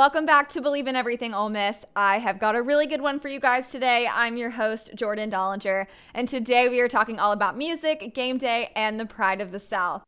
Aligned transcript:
Welcome 0.00 0.24
back 0.24 0.48
to 0.52 0.62
Believe 0.62 0.86
in 0.86 0.96
Everything 0.96 1.34
Ole 1.34 1.50
Miss. 1.50 1.76
I 1.94 2.20
have 2.20 2.40
got 2.40 2.56
a 2.56 2.62
really 2.62 2.86
good 2.86 3.02
one 3.02 3.20
for 3.20 3.28
you 3.28 3.38
guys 3.38 3.70
today. 3.70 4.08
I'm 4.10 4.38
your 4.38 4.48
host, 4.48 4.94
Jordan 4.94 5.30
Dollinger, 5.30 5.84
and 6.14 6.26
today 6.26 6.70
we 6.70 6.80
are 6.80 6.88
talking 6.88 7.20
all 7.20 7.32
about 7.32 7.58
music, 7.58 8.14
game 8.14 8.38
day, 8.38 8.72
and 8.74 8.98
the 8.98 9.04
pride 9.04 9.42
of 9.42 9.52
the 9.52 9.60
South. 9.60 10.02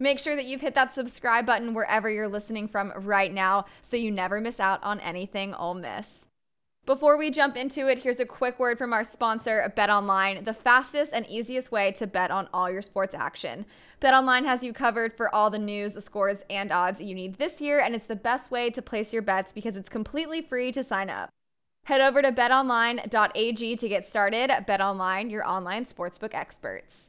Make 0.00 0.18
sure 0.18 0.34
that 0.34 0.46
you've 0.46 0.62
hit 0.62 0.74
that 0.74 0.92
subscribe 0.92 1.46
button 1.46 1.72
wherever 1.72 2.10
you're 2.10 2.26
listening 2.26 2.66
from 2.66 2.92
right 2.96 3.32
now 3.32 3.66
so 3.80 3.96
you 3.96 4.10
never 4.10 4.40
miss 4.40 4.58
out 4.58 4.82
on 4.82 4.98
anything 4.98 5.54
Ole 5.54 5.74
Miss. 5.74 6.26
Before 6.88 7.18
we 7.18 7.30
jump 7.30 7.58
into 7.58 7.86
it, 7.86 7.98
here's 7.98 8.18
a 8.18 8.24
quick 8.24 8.58
word 8.58 8.78
from 8.78 8.94
our 8.94 9.04
sponsor, 9.04 9.70
BetOnline, 9.76 10.46
the 10.46 10.54
fastest 10.54 11.12
and 11.12 11.26
easiest 11.26 11.70
way 11.70 11.92
to 11.92 12.06
bet 12.06 12.30
on 12.30 12.48
all 12.54 12.70
your 12.70 12.80
sports 12.80 13.14
action. 13.14 13.66
BetOnline 14.00 14.46
has 14.46 14.64
you 14.64 14.72
covered 14.72 15.14
for 15.14 15.32
all 15.34 15.50
the 15.50 15.58
news, 15.58 16.02
scores, 16.02 16.38
and 16.48 16.72
odds 16.72 16.98
you 16.98 17.14
need 17.14 17.36
this 17.36 17.60
year, 17.60 17.78
and 17.78 17.94
it's 17.94 18.06
the 18.06 18.16
best 18.16 18.50
way 18.50 18.70
to 18.70 18.80
place 18.80 19.12
your 19.12 19.20
bets 19.20 19.52
because 19.52 19.76
it's 19.76 19.90
completely 19.90 20.40
free 20.40 20.72
to 20.72 20.82
sign 20.82 21.10
up. 21.10 21.28
Head 21.84 22.00
over 22.00 22.22
to 22.22 22.32
betonline.ag 22.32 23.76
to 23.76 23.88
get 23.90 24.06
started. 24.06 24.48
BetOnline, 24.48 25.30
your 25.30 25.46
online 25.46 25.84
sportsbook 25.84 26.32
experts 26.32 27.07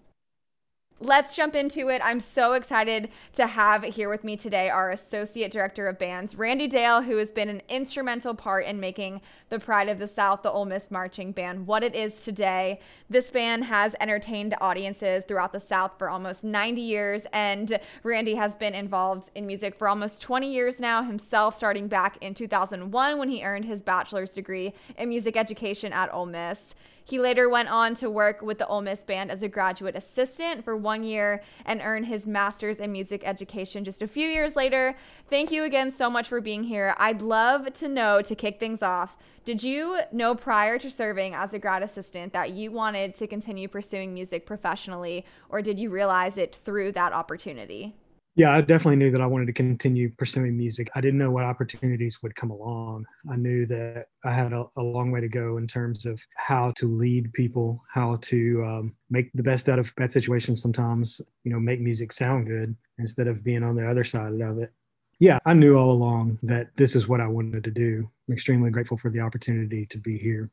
let's 1.00 1.34
jump 1.36 1.56
into 1.56 1.88
it. 1.88 2.02
I'm 2.04 2.20
so 2.20 2.54
excited 2.54 3.10
to 3.36 3.48
have 3.48 3.84
here 3.84 4.10
with 4.10 4.24
me 4.24 4.36
today 4.36 4.70
our 4.70 4.92
Associate 4.92 5.50
Director 5.50 5.88
of 5.88 5.98
Bands, 5.98 6.36
Randy 6.36 6.68
Dale, 6.68 7.02
who 7.02 7.18
has 7.18 7.32
been 7.32 7.48
an 7.48 7.62
instrumental 7.70 8.34
part 8.34 8.66
in 8.66 8.80
making 8.80 9.22
the 9.50 9.60
Pride 9.60 9.88
of 9.88 9.98
the 9.98 10.08
South, 10.08 10.44
the 10.44 10.52
Ole 10.52 10.66
Miss 10.66 10.92
Marching 10.92 11.32
Band, 11.32 11.66
what 11.66 11.84
it 11.84 11.96
is 11.96 12.24
today. 12.24 12.80
This 13.10 13.30
band 13.30 13.64
has 13.66 13.96
entertained 14.02 14.56
audiences 14.60 15.24
throughout 15.26 15.54
the 15.54 15.60
South 15.60 15.94
for 15.98 16.10
almost 16.10 16.44
90 16.44 16.82
years, 16.82 17.22
and 17.32 17.80
Randy 18.04 18.36
has 18.36 18.56
been 18.56 18.76
involved 18.76 19.32
in 19.36 19.48
music 19.48 19.76
for 19.76 19.88
almost 19.88 20.22
20 20.22 20.52
years 20.52 20.80
now, 20.80 21.02
himself 21.02 21.56
starting 21.56 21.88
back 21.88 22.18
in 22.20 22.34
2001 22.34 23.18
when 23.18 23.30
he 23.30 23.44
earned 23.44 23.66
his 23.66 23.82
bachelor's 23.82 24.34
degree 24.34 24.74
in 24.98 25.08
music 25.08 25.38
education 25.38 25.94
at 25.94 26.14
Ole 26.14 26.26
Miss. 26.26 26.76
He 27.10 27.18
later 27.18 27.50
went 27.50 27.70
on 27.70 27.96
to 27.96 28.10
work 28.12 28.44
with 28.44 28.60
the 28.60 28.68
Ole 28.68 28.82
Miss 28.82 29.04
Band 29.04 29.32
as 29.32 29.42
a 29.42 29.48
graduate 29.48 29.96
assistant 29.96 30.64
for 30.64 30.78
one 30.78 31.04
year 31.04 31.42
and 31.66 31.82
earn 31.84 32.04
his 32.04 32.28
master's 32.28 32.78
in 32.78 32.92
music 32.92 33.24
education 33.26 33.84
just 33.84 34.04
a 34.04 34.08
few 34.08 34.28
years 34.28 34.56
later. 34.56 34.96
Thank 35.28 35.50
you 35.50 35.64
again 35.64 35.90
so 35.90 36.08
much 36.08 36.28
for 36.28 36.40
being 36.40 36.66
here. 36.66 36.94
I'd 37.00 37.24
love 37.24 37.74
to 37.74 37.88
know 37.88 38.22
to 38.22 38.36
kick 38.36 38.60
things 38.60 38.84
off. 38.84 39.18
Did 39.44 39.64
you 39.64 40.02
know 40.12 40.36
prior 40.36 40.78
to 40.78 40.92
serving 40.92 41.34
as 41.34 41.52
a 41.52 41.58
grad 41.58 41.82
assistant 41.82 42.32
that 42.34 42.52
you 42.52 42.72
wanted 42.72 43.16
to 43.16 43.26
continue 43.26 43.68
pursuing 43.68 44.14
music 44.14 44.46
professionally, 44.46 45.26
or 45.50 45.64
did 45.64 45.80
you 45.80 45.90
realize 45.90 46.38
it 46.38 46.60
through 46.64 46.92
that 46.92 47.12
opportunity? 47.12 47.96
Yeah, 48.40 48.54
I 48.54 48.62
definitely 48.62 48.96
knew 48.96 49.12
that 49.12 49.20
I 49.20 49.26
wanted 49.26 49.48
to 49.48 49.52
continue 49.52 50.12
pursuing 50.12 50.58
music. 50.58 50.90
I 50.96 51.02
didn't 51.02 51.20
know 51.20 51.30
what 51.30 51.44
opportunities 51.44 52.24
would 52.24 52.38
come 52.38 52.52
along. 52.52 53.06
I 53.30 53.36
knew 53.36 53.66
that 53.66 54.06
I 54.24 54.32
had 54.32 54.54
a, 54.54 54.64
a 54.78 54.82
long 54.82 55.12
way 55.12 55.20
to 55.20 55.28
go 55.28 55.58
in 55.58 55.68
terms 55.68 56.06
of 56.06 56.26
how 56.38 56.72
to 56.78 56.86
lead 56.86 57.34
people, 57.34 57.84
how 57.92 58.16
to 58.22 58.64
um, 58.66 58.96
make 59.10 59.30
the 59.34 59.44
best 59.44 59.68
out 59.68 59.78
of 59.78 59.94
bad 59.98 60.14
situations 60.14 60.62
sometimes, 60.62 61.20
you 61.44 61.52
know, 61.52 61.60
make 61.60 61.82
music 61.82 62.14
sound 62.14 62.48
good 62.48 62.78
instead 62.98 63.28
of 63.28 63.44
being 63.44 63.62
on 63.62 63.76
the 63.76 63.86
other 63.86 64.06
side 64.06 64.40
of 64.40 64.60
it. 64.60 64.72
Yeah, 65.20 65.40
I 65.46 65.54
knew 65.54 65.76
all 65.76 65.92
along 65.92 66.40
that 66.44 66.74
this 66.78 66.96
is 66.96 67.10
what 67.10 67.20
I 67.20 67.28
wanted 67.28 67.66
to 67.66 67.72
do. 67.72 68.10
I'm 68.30 68.34
extremely 68.34 68.70
grateful 68.70 68.98
for 68.98 69.10
the 69.10 69.20
opportunity 69.20 69.86
to 69.88 69.98
be 69.98 70.18
here. 70.18 70.50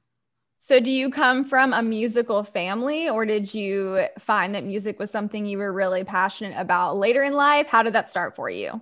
So, 0.66 0.80
do 0.80 0.90
you 0.90 1.10
come 1.10 1.44
from 1.44 1.72
a 1.72 1.80
musical 1.80 2.42
family, 2.42 3.08
or 3.08 3.24
did 3.24 3.54
you 3.54 4.06
find 4.18 4.52
that 4.56 4.64
music 4.64 4.98
was 4.98 5.12
something 5.12 5.46
you 5.46 5.58
were 5.58 5.72
really 5.72 6.02
passionate 6.02 6.60
about 6.60 6.96
later 6.96 7.22
in 7.22 7.34
life? 7.34 7.68
How 7.68 7.84
did 7.84 7.92
that 7.92 8.10
start 8.10 8.34
for 8.34 8.50
you? 8.50 8.80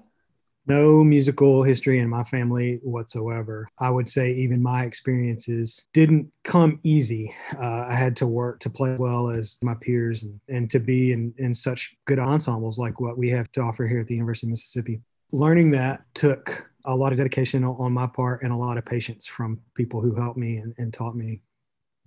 No 0.67 1.05
musical 1.05 1.63
history 1.63 1.99
in 1.99 2.09
my 2.09 2.25
family 2.25 2.81
whatsoever. 2.83 3.69
I 3.81 3.91
would 3.91 4.09
say 4.09 4.33
even 4.33 4.63
my 4.63 4.85
experiences 4.85 5.85
didn't 5.93 6.33
come 6.43 6.81
easy. 6.85 7.31
Uh, 7.61 7.85
I 7.87 7.95
had 7.95 8.17
to 8.17 8.27
work 8.27 8.61
to 8.61 8.71
play 8.71 8.97
well 8.97 9.29
as 9.29 9.59
my 9.63 9.75
peers 9.75 10.23
and, 10.23 10.41
and 10.49 10.71
to 10.71 10.79
be 10.81 11.13
in, 11.13 11.35
in 11.37 11.53
such 11.53 11.95
good 12.07 12.19
ensembles 12.19 12.79
like 12.79 12.99
what 12.99 13.19
we 13.19 13.29
have 13.29 13.53
to 13.53 13.61
offer 13.61 13.87
here 13.87 14.01
at 14.01 14.07
the 14.07 14.15
University 14.15 14.47
of 14.47 14.53
Mississippi. 14.53 15.03
Learning 15.33 15.71
that 15.73 16.01
took 16.15 16.67
a 16.87 16.97
lot 16.97 17.13
of 17.13 17.19
dedication 17.19 17.63
on 17.63 17.93
my 17.93 18.07
part 18.07 18.43
and 18.43 18.55
a 18.55 18.57
lot 18.57 18.79
of 18.79 18.87
patience 18.87 19.27
from 19.27 19.61
people 19.75 20.01
who 20.01 20.15
helped 20.15 20.39
me 20.39 20.57
and, 20.57 20.75
and 20.79 20.91
taught 20.91 21.15
me 21.15 21.43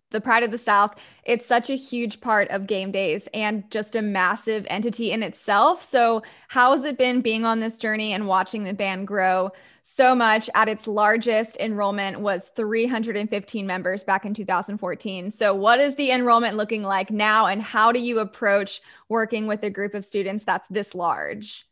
the 0.09 0.21
Pride 0.21 0.43
of 0.43 0.51
the 0.51 0.57
South, 0.57 0.95
it's 1.23 1.45
such 1.45 1.69
a 1.69 1.75
huge 1.75 2.21
part 2.21 2.49
of 2.49 2.67
game 2.67 2.91
days 2.91 3.27
and 3.33 3.69
just 3.69 3.95
a 3.95 4.01
massive 4.01 4.65
entity 4.69 5.11
in 5.11 5.23
itself. 5.23 5.83
So, 5.83 6.23
how 6.47 6.73
has 6.73 6.83
it 6.83 6.97
been 6.97 7.21
being 7.21 7.45
on 7.45 7.59
this 7.59 7.77
journey 7.77 8.13
and 8.13 8.27
watching 8.27 8.63
the 8.63 8.73
band 8.73 9.07
grow 9.07 9.51
so 9.83 10.15
much? 10.15 10.49
At 10.55 10.69
its 10.69 10.87
largest, 10.87 11.57
enrollment 11.57 12.21
was 12.21 12.49
315 12.55 13.67
members 13.67 14.03
back 14.03 14.25
in 14.25 14.33
2014. 14.33 15.31
So, 15.31 15.53
what 15.53 15.79
is 15.79 15.95
the 15.95 16.11
enrollment 16.11 16.55
looking 16.55 16.83
like 16.83 17.11
now, 17.11 17.47
and 17.47 17.61
how 17.61 17.91
do 17.91 17.99
you 17.99 18.19
approach 18.19 18.81
working 19.09 19.47
with 19.47 19.63
a 19.63 19.69
group 19.69 19.93
of 19.93 20.05
students 20.05 20.45
that's 20.45 20.67
this 20.69 20.95
large? 20.95 21.67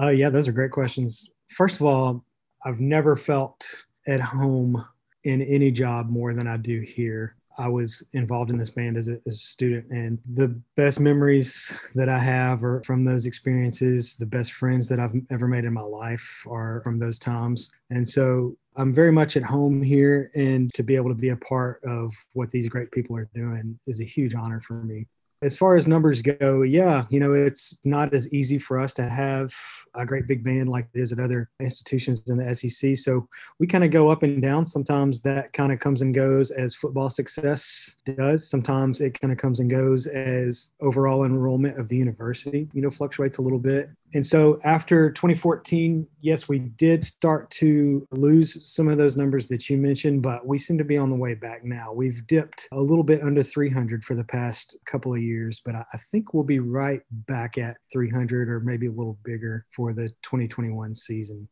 Uh, 0.00 0.08
yeah, 0.08 0.30
those 0.30 0.46
are 0.46 0.52
great 0.52 0.72
questions. 0.72 1.30
First 1.48 1.76
of 1.76 1.86
all, 1.86 2.24
I've 2.64 2.80
never 2.80 3.16
felt 3.16 3.66
at 4.06 4.20
home 4.20 4.84
in 5.24 5.42
any 5.42 5.70
job 5.70 6.08
more 6.08 6.34
than 6.34 6.46
I 6.46 6.56
do 6.56 6.80
here. 6.80 7.35
I 7.58 7.68
was 7.68 8.02
involved 8.12 8.50
in 8.50 8.58
this 8.58 8.70
band 8.70 8.96
as 8.96 9.08
a, 9.08 9.20
as 9.26 9.34
a, 9.34 9.46
student. 9.46 9.86
And 9.90 10.18
the 10.34 10.48
best 10.76 11.00
memories 11.00 11.90
that 11.94 12.08
I 12.08 12.18
have 12.18 12.64
are 12.64 12.82
from 12.84 13.04
those 13.04 13.26
experiences. 13.26 14.16
The 14.16 14.26
best 14.26 14.52
friends 14.52 14.88
that 14.88 15.00
I've 15.00 15.14
ever 15.30 15.48
made 15.48 15.64
in 15.64 15.72
my 15.72 15.82
life 15.82 16.46
are 16.48 16.80
from 16.82 16.98
those 16.98 17.18
times. 17.18 17.72
And 17.90 18.06
so 18.06 18.56
I'm 18.76 18.92
very 18.92 19.12
much 19.12 19.36
at 19.36 19.42
home 19.42 19.82
here. 19.82 20.30
And 20.34 20.72
to 20.74 20.82
be 20.82 20.96
able 20.96 21.08
to 21.08 21.14
be 21.14 21.30
a 21.30 21.36
part 21.36 21.82
of 21.84 22.12
what 22.32 22.50
these 22.50 22.68
great 22.68 22.90
people 22.90 23.16
are 23.16 23.28
doing 23.34 23.78
is 23.86 24.00
a 24.00 24.04
huge 24.04 24.34
honor 24.34 24.60
for 24.60 24.82
me 24.82 25.06
as 25.42 25.56
far 25.56 25.76
as 25.76 25.86
numbers 25.86 26.22
go, 26.22 26.62
yeah, 26.62 27.04
you 27.10 27.20
know, 27.20 27.32
it's 27.34 27.76
not 27.84 28.14
as 28.14 28.32
easy 28.32 28.58
for 28.58 28.78
us 28.78 28.94
to 28.94 29.02
have 29.02 29.52
a 29.94 30.06
great 30.06 30.26
big 30.26 30.42
band 30.42 30.68
like 30.68 30.88
it 30.94 31.00
is 31.00 31.12
at 31.12 31.20
other 31.20 31.50
institutions 31.60 32.22
in 32.28 32.38
the 32.38 32.54
SEC. 32.54 32.96
So 32.96 33.28
we 33.58 33.66
kind 33.66 33.84
of 33.84 33.90
go 33.90 34.08
up 34.08 34.22
and 34.22 34.42
down. 34.42 34.64
Sometimes 34.64 35.20
that 35.22 35.52
kind 35.52 35.72
of 35.72 35.78
comes 35.78 36.02
and 36.02 36.14
goes 36.14 36.50
as 36.50 36.74
football 36.74 37.10
success 37.10 37.96
does. 38.16 38.48
Sometimes 38.48 39.00
it 39.00 39.18
kind 39.20 39.32
of 39.32 39.38
comes 39.38 39.60
and 39.60 39.70
goes 39.70 40.06
as 40.06 40.70
overall 40.80 41.24
enrollment 41.24 41.78
of 41.78 41.88
the 41.88 41.96
university, 41.96 42.68
you 42.72 42.82
know, 42.82 42.90
fluctuates 42.90 43.38
a 43.38 43.42
little 43.42 43.58
bit. 43.58 43.90
And 44.16 44.24
so 44.24 44.58
after 44.64 45.10
2014, 45.10 46.06
yes, 46.22 46.48
we 46.48 46.58
did 46.58 47.04
start 47.04 47.50
to 47.50 48.08
lose 48.10 48.66
some 48.66 48.88
of 48.88 48.96
those 48.96 49.14
numbers 49.14 49.44
that 49.48 49.68
you 49.68 49.76
mentioned, 49.76 50.22
but 50.22 50.46
we 50.46 50.56
seem 50.56 50.78
to 50.78 50.84
be 50.84 50.96
on 50.96 51.10
the 51.10 51.16
way 51.16 51.34
back 51.34 51.66
now. 51.66 51.92
We've 51.92 52.26
dipped 52.26 52.66
a 52.72 52.80
little 52.80 53.04
bit 53.04 53.22
under 53.22 53.42
300 53.42 54.02
for 54.02 54.14
the 54.14 54.24
past 54.24 54.74
couple 54.86 55.12
of 55.12 55.20
years, 55.20 55.60
but 55.62 55.74
I 55.74 55.98
think 56.10 56.32
we'll 56.32 56.44
be 56.44 56.60
right 56.60 57.02
back 57.10 57.58
at 57.58 57.76
300 57.92 58.48
or 58.48 58.60
maybe 58.60 58.86
a 58.86 58.90
little 58.90 59.18
bigger 59.22 59.66
for 59.70 59.92
the 59.92 60.08
2021 60.22 60.94
season. 60.94 61.46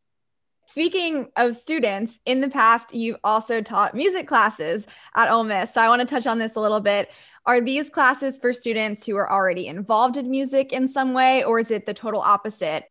Speaking 0.75 1.29
of 1.37 1.55
students, 1.55 2.19
in 2.27 2.41
the 2.41 2.49
past, 2.49 2.93
you've 2.93 3.21
also 3.23 3.61
taught 3.61 3.95
music 3.95 4.27
classes 4.27 4.89
at 5.15 5.31
Ole 5.31 5.45
Miss. 5.45 5.73
So 5.73 5.81
I 5.81 5.89
want 5.89 6.01
to 6.01 6.05
touch 6.05 6.27
on 6.27 6.41
this 6.41 6.57
a 6.57 6.61
little 6.61 6.81
bit. 6.81 7.11
Are 7.47 7.61
these 7.61 7.89
classes 7.89 8.41
for 8.41 8.53
students 8.53 9.07
who 9.07 9.15
are 9.15 9.31
already 9.31 9.69
involved 9.69 10.17
in 10.17 10.29
music 10.29 10.73
in 10.73 10.89
some 10.89 11.15
way, 11.15 11.45
or 11.45 11.61
is 11.61 11.71
it 11.71 11.87
the 11.87 11.95
total 11.95 12.21
opposite? 12.21 12.87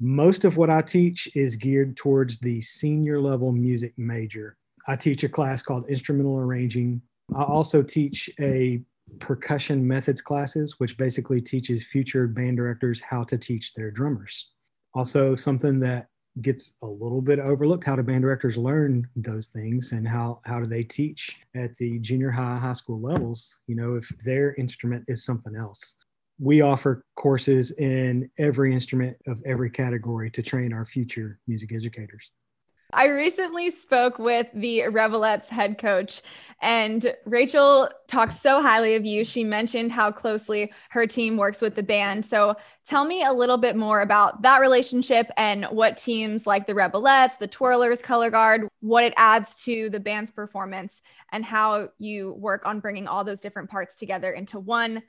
Most 0.00 0.46
of 0.46 0.56
what 0.56 0.70
I 0.70 0.80
teach 0.80 1.28
is 1.34 1.54
geared 1.54 1.98
towards 1.98 2.38
the 2.38 2.62
senior 2.62 3.20
level 3.20 3.52
music 3.52 3.92
major. 3.98 4.56
I 4.88 4.96
teach 4.96 5.22
a 5.22 5.28
class 5.28 5.62
called 5.62 5.86
instrumental 5.90 6.38
arranging. 6.38 7.02
I 7.36 7.42
also 7.42 7.82
teach 7.82 8.30
a 8.40 8.80
percussion 9.18 9.86
methods 9.86 10.22
classes, 10.22 10.80
which 10.80 10.96
basically 10.96 11.42
teaches 11.42 11.84
future 11.84 12.26
band 12.26 12.56
directors 12.56 13.02
how 13.02 13.22
to 13.24 13.36
teach 13.36 13.74
their 13.74 13.90
drummers. 13.90 14.48
Also, 14.94 15.34
something 15.34 15.78
that 15.80 16.06
gets 16.40 16.74
a 16.82 16.86
little 16.86 17.20
bit 17.20 17.38
overlooked 17.38 17.84
how 17.84 17.94
do 17.94 18.02
band 18.02 18.22
directors 18.22 18.56
learn 18.56 19.06
those 19.16 19.48
things 19.48 19.92
and 19.92 20.08
how 20.08 20.40
how 20.46 20.58
do 20.58 20.66
they 20.66 20.82
teach 20.82 21.36
at 21.54 21.76
the 21.76 21.98
junior 21.98 22.30
high 22.30 22.56
high 22.56 22.72
school 22.72 23.00
levels 23.00 23.58
you 23.66 23.76
know 23.76 23.96
if 23.96 24.08
their 24.24 24.54
instrument 24.54 25.04
is 25.08 25.24
something 25.24 25.54
else? 25.54 25.96
We 26.38 26.62
offer 26.62 27.04
courses 27.14 27.70
in 27.72 28.28
every 28.38 28.72
instrument 28.72 29.16
of 29.26 29.42
every 29.44 29.70
category 29.70 30.30
to 30.30 30.42
train 30.42 30.72
our 30.72 30.86
future 30.86 31.38
music 31.46 31.72
educators 31.72 32.30
I 32.94 33.06
recently 33.06 33.70
spoke 33.70 34.18
with 34.18 34.48
the 34.52 34.80
Rebelettes 34.80 35.48
head 35.48 35.78
coach, 35.78 36.20
and 36.60 37.14
Rachel 37.24 37.88
talked 38.06 38.34
so 38.34 38.60
highly 38.60 38.96
of 38.96 39.06
you. 39.06 39.24
She 39.24 39.44
mentioned 39.44 39.90
how 39.90 40.12
closely 40.12 40.70
her 40.90 41.06
team 41.06 41.38
works 41.38 41.62
with 41.62 41.74
the 41.74 41.82
band. 41.82 42.26
So 42.26 42.54
tell 42.86 43.06
me 43.06 43.24
a 43.24 43.32
little 43.32 43.56
bit 43.56 43.76
more 43.76 44.02
about 44.02 44.42
that 44.42 44.60
relationship 44.60 45.30
and 45.38 45.64
what 45.70 45.96
teams 45.96 46.46
like 46.46 46.66
the 46.66 46.74
Rebelettes, 46.74 47.38
the 47.38 47.48
Twirlers, 47.48 48.02
Color 48.02 48.30
Guard, 48.30 48.68
what 48.80 49.04
it 49.04 49.14
adds 49.16 49.54
to 49.64 49.88
the 49.88 50.00
band's 50.00 50.30
performance, 50.30 51.00
and 51.32 51.46
how 51.46 51.88
you 51.96 52.34
work 52.34 52.66
on 52.66 52.80
bringing 52.80 53.08
all 53.08 53.24
those 53.24 53.40
different 53.40 53.70
parts 53.70 53.94
together 53.94 54.32
into 54.32 54.60
one. 54.60 55.02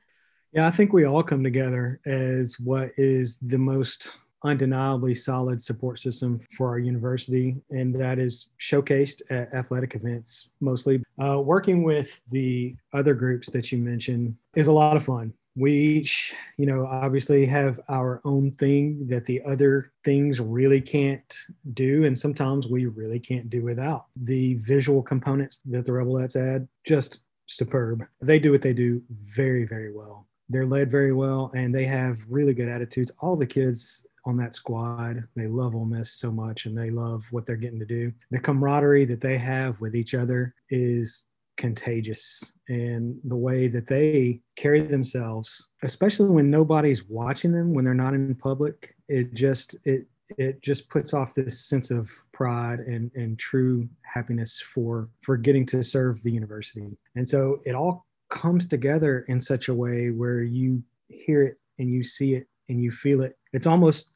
Yeah, 0.53 0.67
I 0.67 0.71
think 0.71 0.93
we 0.93 1.03
all 1.03 1.23
come 1.23 1.43
together 1.43 1.99
as 2.05 2.59
what 2.59 2.91
is 2.95 3.37
the 3.41 3.57
most 3.57 4.09
undeniably 4.43 5.13
solid 5.13 5.61
support 5.61 5.99
system 5.99 6.39
for 6.55 6.69
our 6.69 6.79
university, 6.79 7.61
and 7.69 7.95
that 7.95 8.19
is 8.19 8.49
showcased 8.59 9.21
at 9.29 9.53
athletic 9.53 9.95
events 9.95 10.51
mostly. 10.59 11.01
Uh, 11.17 11.41
working 11.41 11.83
with 11.83 12.21
the 12.31 12.75
other 12.93 13.13
groups 13.13 13.49
that 13.49 13.71
you 13.71 13.77
mentioned 13.77 14.35
is 14.55 14.67
a 14.67 14.71
lot 14.71 14.97
of 14.97 15.03
fun. 15.03 15.33
We 15.55 15.71
each, 15.71 16.33
you 16.57 16.65
know, 16.65 16.85
obviously 16.87 17.45
have 17.45 17.79
our 17.87 18.21
own 18.25 18.53
thing 18.53 19.05
that 19.07 19.25
the 19.25 19.39
other 19.43 19.91
things 20.03 20.39
really 20.39 20.81
can't 20.81 21.37
do, 21.73 22.05
and 22.05 22.17
sometimes 22.17 22.67
we 22.67 22.87
really 22.87 23.19
can't 23.19 23.49
do 23.49 23.63
without. 23.63 24.05
The 24.15 24.55
visual 24.55 25.03
components 25.03 25.59
that 25.65 25.85
the 25.85 25.91
Rebelettes 25.91 26.35
add, 26.35 26.67
just 26.85 27.19
superb. 27.45 28.03
They 28.21 28.39
do 28.39 28.51
what 28.51 28.63
they 28.63 28.73
do 28.73 29.01
very, 29.09 29.65
very 29.65 29.93
well 29.93 30.27
they're 30.49 30.65
led 30.65 30.91
very 30.91 31.13
well 31.13 31.51
and 31.55 31.73
they 31.73 31.85
have 31.85 32.19
really 32.29 32.53
good 32.53 32.69
attitudes. 32.69 33.11
All 33.19 33.35
the 33.35 33.45
kids 33.45 34.05
on 34.25 34.37
that 34.37 34.55
squad. 34.55 35.23
They 35.35 35.47
love 35.47 35.75
Ole 35.75 35.85
Miss 35.85 36.13
so 36.13 36.31
much 36.31 36.65
and 36.65 36.77
they 36.77 36.89
love 36.89 37.25
what 37.31 37.45
they're 37.45 37.55
getting 37.55 37.79
to 37.79 37.85
do. 37.85 38.11
The 38.31 38.39
camaraderie 38.39 39.05
that 39.05 39.21
they 39.21 39.37
have 39.37 39.79
with 39.81 39.95
each 39.95 40.13
other 40.13 40.55
is 40.69 41.25
contagious 41.57 42.53
and 42.67 43.15
the 43.25 43.35
way 43.35 43.67
that 43.67 43.85
they 43.85 44.41
carry 44.55 44.81
themselves 44.81 45.69
especially 45.83 46.29
when 46.29 46.49
nobody's 46.49 47.07
watching 47.07 47.51
them 47.51 47.73
when 47.73 47.85
they're 47.85 47.93
not 47.93 48.13
in 48.13 48.33
public 48.33 48.95
it 49.07 49.33
just 49.33 49.75
it 49.85 50.07
it 50.37 50.61
just 50.61 50.89
puts 50.89 51.13
off 51.13 51.35
this 51.35 51.65
sense 51.65 51.91
of 51.91 52.09
pride 52.31 52.79
and, 52.79 53.11
and 53.13 53.37
true 53.37 53.87
happiness 54.01 54.61
for 54.61 55.09
for 55.21 55.37
getting 55.37 55.65
to 55.65 55.83
serve 55.83 56.21
the 56.23 56.31
university 56.31 56.87
and 57.15 57.27
so 57.27 57.61
it 57.65 57.75
all 57.75 58.07
comes 58.29 58.65
together 58.65 59.23
in 59.27 59.39
such 59.39 59.67
a 59.67 59.73
way 59.73 60.09
where 60.09 60.41
you 60.41 60.81
hear 61.09 61.43
it 61.43 61.59
and 61.77 61.93
you 61.93 62.01
see 62.01 62.33
it 62.33 62.47
and 62.69 62.81
you 62.81 62.89
feel 62.89 63.21
it 63.21 63.37
it's 63.51 63.67
almost 63.67 64.12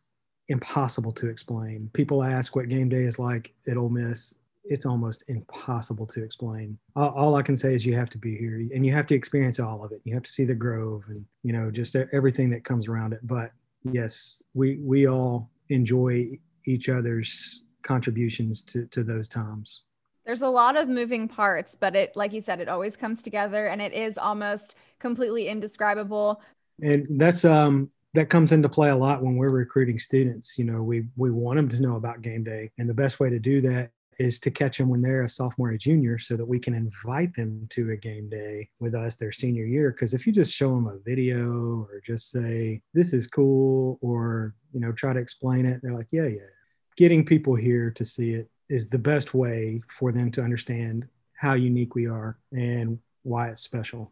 impossible 0.50 1.12
to 1.14 1.28
explain. 1.28 1.90
People 1.94 2.24
ask 2.24 2.56
what 2.56 2.70
game 2.70 2.90
day 2.90 3.04
is 3.04 3.20
like 3.20 3.54
at 3.68 3.78
Ole 3.78 3.90
Miss. 3.90 4.34
It's 4.64 4.86
almost 4.86 5.24
impossible 5.30 6.06
to 6.08 6.24
explain. 6.24 6.78
All, 6.96 7.10
all, 7.12 7.36
I 7.36 7.42
can 7.42 7.56
say 7.56 7.74
is 7.74 7.86
you 7.86 7.96
have 7.96 8.10
to 8.12 8.18
be 8.18 8.36
here 8.38 8.68
and 8.74 8.86
you 8.86 8.92
have 8.92 9.08
to 9.08 9.16
experience 9.16 9.60
all 9.60 9.84
of 9.84 9.92
it. 9.94 10.02
You 10.04 10.14
have 10.14 10.24
to 10.24 10.32
see 10.32 10.44
the 10.44 10.56
Grove 10.56 11.04
and 11.08 11.26
you 11.44 11.54
know 11.54 11.72
just 11.72 11.96
everything 11.96 12.50
that 12.50 12.66
comes 12.66 12.88
around 12.88 13.14
it. 13.14 13.22
But 13.24 13.52
yes, 13.84 14.44
we 14.54 14.78
we 14.78 15.08
all 15.08 15.50
enjoy 15.70 16.38
each 16.66 16.90
other's 16.90 17.64
contributions 17.82 18.62
to 18.64 18.86
to 18.88 19.04
those 19.04 19.30
times. 19.30 19.84
There's 20.26 20.42
a 20.42 20.50
lot 20.50 20.76
of 20.76 20.90
moving 20.90 21.30
parts, 21.30 21.76
but 21.76 21.96
it 21.96 22.14
like 22.18 22.34
you 22.34 22.42
said, 22.42 22.60
it 22.60 22.68
always 22.68 22.98
comes 22.98 23.22
together 23.22 23.68
and 23.68 23.82
it 23.82 23.94
is 23.94 24.18
almost 24.18 24.76
completely 25.00 25.48
indescribable. 25.48 26.42
And 26.82 27.08
that's 27.12 27.46
um 27.46 27.90
that 28.18 28.32
comes 28.32 28.52
into 28.52 28.68
play 28.68 28.90
a 28.90 28.96
lot 28.96 29.22
when 29.22 29.36
we're 29.36 29.52
recruiting 29.52 30.00
students. 30.00 30.58
You 30.58 30.66
know, 30.66 30.82
we 30.82 31.06
we 31.18 31.30
want 31.30 31.58
them 31.58 31.70
to 31.70 31.80
know 31.80 31.98
about 31.98 32.24
game 32.24 32.44
day, 32.44 32.72
and 32.80 32.90
the 32.90 32.94
best 32.94 33.20
way 33.20 33.30
to 33.30 33.38
do 33.38 33.62
that 33.62 33.92
is 34.18 34.40
to 34.40 34.50
catch 34.50 34.80
them 34.80 34.90
when 34.90 35.04
they're 35.04 35.22
a 35.22 35.30
sophomore 35.30 35.70
or 35.70 35.78
junior 35.78 36.18
so 36.18 36.36
that 36.36 36.44
we 36.44 36.58
can 36.58 36.74
invite 36.74 37.36
them 37.36 37.68
to 37.70 37.92
a 37.92 37.96
game 37.96 38.28
day 38.28 38.68
with 38.80 38.96
us 38.96 39.16
their 39.16 39.32
senior 39.32 39.66
year. 39.66 39.92
Because 39.92 40.16
if 40.16 40.26
you 40.26 40.34
just 40.34 40.52
show 40.52 40.74
them 40.74 40.88
a 40.88 40.98
video 41.06 41.88
or 41.92 42.02
just 42.04 42.32
say 42.32 42.82
this 42.96 43.14
is 43.14 43.28
cool 43.28 44.00
or 44.02 44.56
you 44.74 44.80
know 44.80 44.92
try 44.92 45.14
to 45.14 45.20
explain 45.20 45.68
it 45.68 45.80
they're 45.84 45.94
like 45.94 46.12
yeah 46.12 46.26
yeah. 46.26 46.50
Getting 46.96 47.24
people 47.24 47.54
here 47.54 47.92
to 47.92 48.04
see 48.04 48.32
it 48.32 48.50
is 48.68 48.88
the 48.88 48.98
best 48.98 49.36
way 49.36 49.80
for 49.90 50.12
them 50.12 50.32
to 50.32 50.42
understand 50.42 51.08
how 51.34 51.54
unique 51.54 51.94
we 51.94 52.08
are 52.08 52.40
and 52.52 52.98
why 53.22 53.50
it's 53.50 53.62
special 53.62 54.12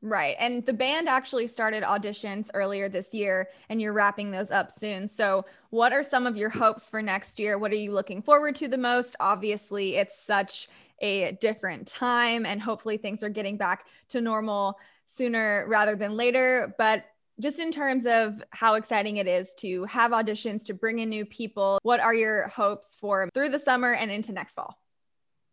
Right. 0.00 0.36
And 0.38 0.64
the 0.64 0.72
band 0.72 1.08
actually 1.08 1.48
started 1.48 1.82
auditions 1.82 2.48
earlier 2.54 2.88
this 2.88 3.12
year, 3.12 3.48
and 3.68 3.80
you're 3.80 3.92
wrapping 3.92 4.30
those 4.30 4.52
up 4.52 4.70
soon. 4.70 5.08
So, 5.08 5.44
what 5.70 5.92
are 5.92 6.04
some 6.04 6.24
of 6.24 6.36
your 6.36 6.50
hopes 6.50 6.88
for 6.88 7.02
next 7.02 7.40
year? 7.40 7.58
What 7.58 7.72
are 7.72 7.76
you 7.76 7.92
looking 7.92 8.22
forward 8.22 8.54
to 8.56 8.68
the 8.68 8.78
most? 8.78 9.16
Obviously, 9.18 9.96
it's 9.96 10.16
such 10.20 10.68
a 11.00 11.32
different 11.40 11.88
time, 11.88 12.46
and 12.46 12.62
hopefully, 12.62 12.96
things 12.96 13.24
are 13.24 13.28
getting 13.28 13.56
back 13.56 13.86
to 14.10 14.20
normal 14.20 14.78
sooner 15.06 15.64
rather 15.66 15.96
than 15.96 16.16
later. 16.16 16.76
But 16.78 17.04
just 17.40 17.58
in 17.58 17.72
terms 17.72 18.06
of 18.06 18.40
how 18.50 18.74
exciting 18.74 19.16
it 19.16 19.26
is 19.26 19.52
to 19.58 19.84
have 19.86 20.12
auditions, 20.12 20.64
to 20.66 20.74
bring 20.74 21.00
in 21.00 21.08
new 21.08 21.24
people, 21.24 21.80
what 21.82 21.98
are 21.98 22.14
your 22.14 22.46
hopes 22.48 22.96
for 23.00 23.28
through 23.34 23.48
the 23.48 23.58
summer 23.58 23.94
and 23.94 24.12
into 24.12 24.30
next 24.30 24.54
fall? 24.54 24.78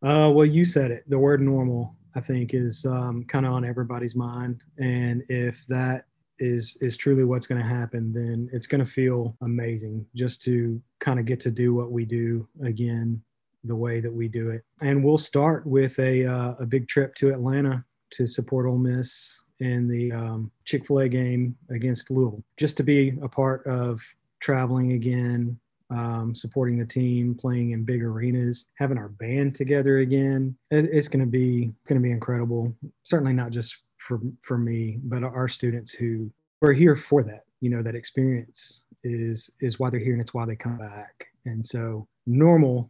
Uh, 0.04 0.30
well, 0.32 0.46
you 0.46 0.66
said 0.66 0.92
it 0.92 1.04
the 1.10 1.18
word 1.18 1.42
normal. 1.42 1.96
I 2.16 2.22
think 2.22 2.54
is 2.54 2.86
um, 2.86 3.24
kind 3.26 3.46
of 3.46 3.54
on 3.54 3.66
everybody's 3.66 4.16
mind. 4.16 4.64
And 4.80 5.24
if 5.30 5.66
that 5.68 6.06
is 6.40 6.78
is 6.82 6.98
truly 6.98 7.24
what's 7.24 7.46
going 7.46 7.62
to 7.62 7.68
happen, 7.68 8.12
then 8.12 8.50
it's 8.52 8.68
going 8.68 8.84
to 8.84 8.90
feel 8.90 9.38
amazing 9.42 10.06
just 10.16 10.42
to 10.44 10.82
kind 11.00 11.20
of 11.20 11.26
get 11.26 11.40
to 11.42 11.52
do 11.52 11.74
what 11.74 11.92
we 11.92 12.06
do 12.06 12.48
again 12.64 13.22
the 13.64 13.76
way 13.76 14.00
that 14.00 14.14
we 14.14 14.28
do 14.28 14.50
it. 14.50 14.64
And 14.82 15.04
we'll 15.04 15.18
start 15.18 15.66
with 15.66 15.98
a 16.00 16.26
uh, 16.26 16.56
a 16.60 16.66
big 16.66 16.88
trip 16.88 17.16
to 17.16 17.30
Atlanta 17.30 17.84
to 18.12 18.28
support 18.28 18.66
Ole 18.66 18.78
Miss 18.78 19.42
in 19.60 19.88
the 19.88 20.12
um, 20.12 20.52
Chick 20.66 20.86
Fil 20.86 21.00
A 21.00 21.10
game 21.10 21.56
against 21.70 22.12
Louisville, 22.12 22.44
just 22.58 22.78
to 22.78 22.84
be 22.84 23.18
a 23.22 23.30
part 23.30 23.66
of 23.66 24.02
traveling 24.40 24.94
again, 24.94 25.58
um, 25.90 26.34
supporting 26.34 26.78
the 26.78 26.86
team, 26.86 27.36
playing 27.36 27.72
in 27.72 27.84
big 27.84 28.04
arenas, 28.04 28.68
having 28.76 28.98
our 28.98 29.10
band 29.10 29.56
together 29.56 30.00
again. 30.00 30.56
It, 30.72 30.86
it's 30.86 31.08
going 31.08 31.24
to 31.24 31.30
be 31.30 31.74
going 31.88 32.02
to 32.02 32.04
be 32.04 32.12
incredible. 32.12 32.76
Certainly 33.04 33.34
not 33.34 33.52
just 33.52 33.78
for 33.98 34.20
for 34.42 34.58
me, 34.58 35.00
but 35.04 35.24
our 35.24 35.48
students 35.48 35.92
who 35.92 36.32
are 36.62 36.74
here 36.74 36.96
for 36.96 37.24
that. 37.24 37.46
You 37.62 37.70
know, 37.70 37.82
that 37.82 37.96
experience 37.96 38.86
is 39.04 39.52
is 39.60 39.80
why 39.80 39.90
they're 39.90 40.00
here 40.00 40.14
and 40.14 40.22
it's 40.22 40.34
why 40.34 40.46
they 40.46 40.56
come 40.56 40.78
back. 40.78 41.28
And 41.46 41.64
so, 41.64 42.08
normal, 42.26 42.90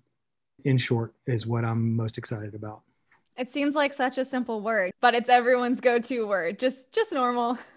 in 0.63 0.77
short, 0.77 1.13
is 1.27 1.45
what 1.45 1.65
I'm 1.65 1.95
most 1.95 2.17
excited 2.17 2.55
about. 2.55 2.81
It 3.37 3.49
seems 3.49 3.75
like 3.75 3.93
such 3.93 4.17
a 4.17 4.23
simple 4.23 4.61
word, 4.61 4.93
but 5.01 5.13
it's 5.13 5.29
everyone's 5.29 5.81
go-to 5.81 6.25
word. 6.25 6.59
Just 6.59 6.91
just 6.91 7.11
normal. 7.11 7.57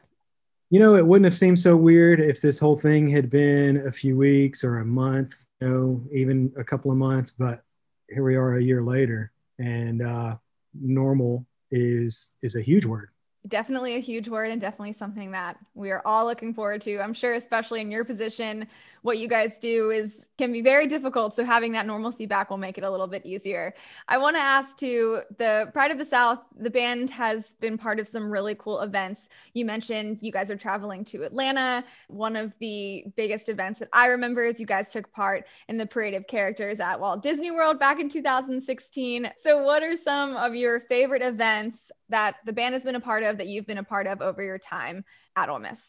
you 0.70 0.78
know, 0.78 0.94
it 0.96 1.06
wouldn't 1.06 1.24
have 1.24 1.36
seemed 1.36 1.58
so 1.58 1.76
weird 1.76 2.20
if 2.20 2.40
this 2.40 2.58
whole 2.58 2.76
thing 2.76 3.08
had 3.08 3.30
been 3.30 3.86
a 3.86 3.92
few 3.92 4.16
weeks 4.16 4.62
or 4.62 4.78
a 4.78 4.84
month, 4.84 5.46
you 5.60 5.68
know, 5.68 6.04
even 6.12 6.52
a 6.56 6.64
couple 6.64 6.90
of 6.90 6.98
months. 6.98 7.30
But 7.30 7.62
here 8.08 8.22
we 8.22 8.36
are 8.36 8.56
a 8.56 8.62
year 8.62 8.82
later, 8.82 9.32
and 9.58 10.02
uh, 10.02 10.36
normal 10.74 11.46
is 11.70 12.34
is 12.42 12.54
a 12.54 12.62
huge 12.62 12.84
word. 12.84 13.10
Definitely 13.46 13.94
a 13.94 14.00
huge 14.00 14.28
word 14.28 14.50
and 14.50 14.60
definitely 14.60 14.92
something 14.92 15.30
that 15.30 15.56
we 15.74 15.90
are 15.90 16.02
all 16.04 16.26
looking 16.26 16.52
forward 16.52 16.82
to. 16.82 16.98
I'm 16.98 17.14
sure, 17.14 17.34
especially 17.34 17.80
in 17.80 17.90
your 17.90 18.04
position, 18.04 18.66
what 19.02 19.18
you 19.18 19.28
guys 19.28 19.58
do 19.58 19.90
is 19.90 20.26
can 20.38 20.52
be 20.52 20.60
very 20.60 20.86
difficult. 20.86 21.34
So 21.34 21.44
having 21.44 21.72
that 21.72 21.86
normalcy 21.86 22.26
back 22.26 22.50
will 22.50 22.58
make 22.58 22.78
it 22.78 22.84
a 22.84 22.90
little 22.90 23.06
bit 23.06 23.24
easier. 23.26 23.74
I 24.06 24.18
want 24.18 24.36
to 24.36 24.40
ask 24.40 24.76
to 24.78 25.22
the 25.36 25.70
Pride 25.72 25.90
of 25.90 25.98
the 25.98 26.04
South, 26.04 26.40
the 26.58 26.70
band 26.70 27.10
has 27.10 27.54
been 27.60 27.78
part 27.78 27.98
of 27.98 28.06
some 28.06 28.30
really 28.30 28.54
cool 28.56 28.80
events. 28.80 29.28
You 29.54 29.64
mentioned 29.64 30.18
you 30.20 30.30
guys 30.30 30.50
are 30.50 30.56
traveling 30.56 31.04
to 31.06 31.24
Atlanta. 31.24 31.84
One 32.08 32.36
of 32.36 32.54
the 32.60 33.04
biggest 33.16 33.48
events 33.48 33.80
that 33.80 33.88
I 33.92 34.06
remember 34.06 34.44
is 34.44 34.60
you 34.60 34.66
guys 34.66 34.90
took 34.90 35.12
part 35.12 35.46
in 35.68 35.76
the 35.76 35.86
Parade 35.86 36.14
of 36.14 36.26
Characters 36.26 36.80
at 36.80 37.00
Walt 37.00 37.22
Disney 37.22 37.50
World 37.50 37.78
back 37.78 38.00
in 38.00 38.08
2016. 38.08 39.30
So 39.42 39.62
what 39.62 39.82
are 39.82 39.96
some 39.96 40.36
of 40.36 40.54
your 40.54 40.80
favorite 40.80 41.22
events 41.22 41.90
that 42.10 42.36
the 42.44 42.52
band 42.52 42.74
has 42.74 42.84
been 42.84 42.96
a 42.96 43.00
part 43.00 43.22
of 43.22 43.38
that 43.38 43.46
you've 43.46 43.66
been 43.66 43.78
a 43.78 43.84
part 43.84 44.06
of 44.06 44.20
over 44.20 44.42
your 44.42 44.58
time 44.58 45.04
at 45.36 45.48
Ole 45.48 45.58
Miss? 45.58 45.80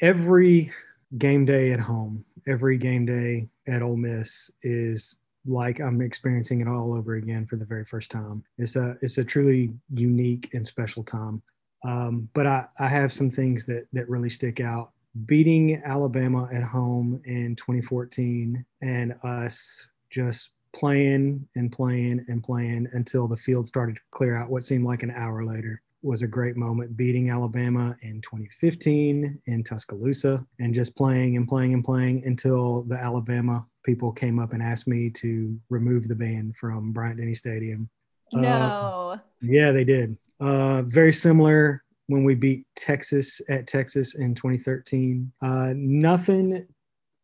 Every 0.00 0.72
game 1.18 1.44
day 1.44 1.72
at 1.72 1.80
home, 1.80 2.24
every 2.46 2.78
game 2.78 3.06
day 3.06 3.48
at 3.66 3.82
Ole 3.82 3.96
Miss 3.96 4.50
is 4.62 5.16
like 5.46 5.80
I'm 5.80 6.00
experiencing 6.00 6.60
it 6.60 6.68
all 6.68 6.92
over 6.92 7.14
again 7.14 7.46
for 7.46 7.56
the 7.56 7.64
very 7.64 7.84
first 7.84 8.10
time. 8.10 8.42
It's 8.58 8.76
a 8.76 8.96
it's 9.00 9.18
a 9.18 9.24
truly 9.24 9.72
unique 9.94 10.50
and 10.54 10.66
special 10.66 11.04
time. 11.04 11.42
Um, 11.84 12.28
but 12.34 12.46
I, 12.46 12.66
I 12.78 12.88
have 12.88 13.12
some 13.12 13.30
things 13.30 13.64
that 13.66 13.86
that 13.92 14.08
really 14.08 14.30
stick 14.30 14.60
out. 14.60 14.90
Beating 15.24 15.80
Alabama 15.84 16.48
at 16.52 16.62
home 16.62 17.22
in 17.24 17.56
2014 17.56 18.64
and 18.82 19.14
us 19.22 19.88
just 20.10 20.50
playing 20.76 21.48
and 21.56 21.72
playing 21.72 22.24
and 22.28 22.42
playing 22.42 22.86
until 22.92 23.26
the 23.26 23.36
field 23.36 23.66
started 23.66 23.96
to 23.96 24.02
clear 24.10 24.36
out 24.36 24.50
what 24.50 24.62
seemed 24.62 24.84
like 24.84 25.02
an 25.02 25.10
hour 25.10 25.44
later 25.44 25.82
was 26.02 26.22
a 26.22 26.26
great 26.26 26.56
moment 26.56 26.96
beating 26.96 27.30
Alabama 27.30 27.96
in 28.02 28.20
2015 28.20 29.40
in 29.46 29.64
Tuscaloosa 29.64 30.46
and 30.60 30.74
just 30.74 30.94
playing 30.94 31.36
and 31.36 31.48
playing 31.48 31.72
and 31.72 31.82
playing 31.82 32.22
until 32.26 32.82
the 32.82 32.96
Alabama 32.96 33.66
people 33.84 34.12
came 34.12 34.38
up 34.38 34.52
and 34.52 34.62
asked 34.62 34.86
me 34.86 35.08
to 35.10 35.58
remove 35.70 36.06
the 36.06 36.14
band 36.14 36.54
from 36.56 36.92
Bryant 36.92 37.18
Denny 37.18 37.34
Stadium. 37.34 37.88
No. 38.32 39.12
Uh, 39.14 39.18
yeah, 39.40 39.72
they 39.72 39.84
did. 39.84 40.16
Uh, 40.40 40.82
very 40.82 41.12
similar 41.12 41.82
when 42.08 42.22
we 42.22 42.34
beat 42.34 42.66
Texas 42.76 43.40
at 43.48 43.66
Texas 43.66 44.14
in 44.14 44.34
2013. 44.34 45.32
Uh, 45.40 45.72
nothing 45.74 46.66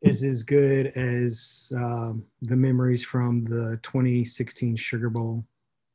is 0.02 0.24
as 0.24 0.42
good 0.42 0.88
as 0.88 1.72
um, 1.76 2.24
the 2.42 2.56
memories 2.56 3.04
from 3.04 3.44
the 3.44 3.78
2016 3.82 4.76
Sugar 4.76 5.10
Bowl 5.10 5.44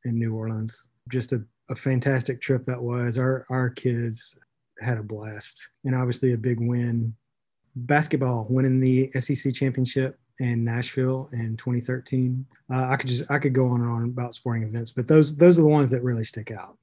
in 0.05 0.17
New 0.17 0.33
Orleans. 0.33 0.89
Just 1.09 1.33
a, 1.33 1.43
a 1.69 1.75
fantastic 1.75 2.41
trip 2.41 2.65
that 2.65 2.81
was. 2.81 3.17
Our 3.17 3.45
our 3.49 3.69
kids 3.69 4.35
had 4.79 4.97
a 4.97 5.03
blast, 5.03 5.71
and 5.83 5.95
obviously 5.95 6.33
a 6.33 6.37
big 6.37 6.59
win. 6.59 7.13
Basketball 7.75 8.47
winning 8.49 8.79
the 8.79 9.11
SEC 9.19 9.53
championship 9.53 10.17
in 10.39 10.63
Nashville 10.63 11.29
in 11.33 11.57
2013. 11.57 12.45
Uh, 12.71 12.87
I 12.89 12.95
could 12.95 13.09
just 13.09 13.29
I 13.29 13.39
could 13.39 13.53
go 13.53 13.67
on 13.67 13.81
and 13.81 13.89
on 13.89 14.03
about 14.05 14.33
sporting 14.33 14.63
events, 14.63 14.91
but 14.91 15.07
those 15.07 15.35
those 15.35 15.59
are 15.59 15.63
the 15.63 15.67
ones 15.67 15.89
that 15.89 16.03
really 16.03 16.23
stick 16.23 16.51
out. 16.51 16.77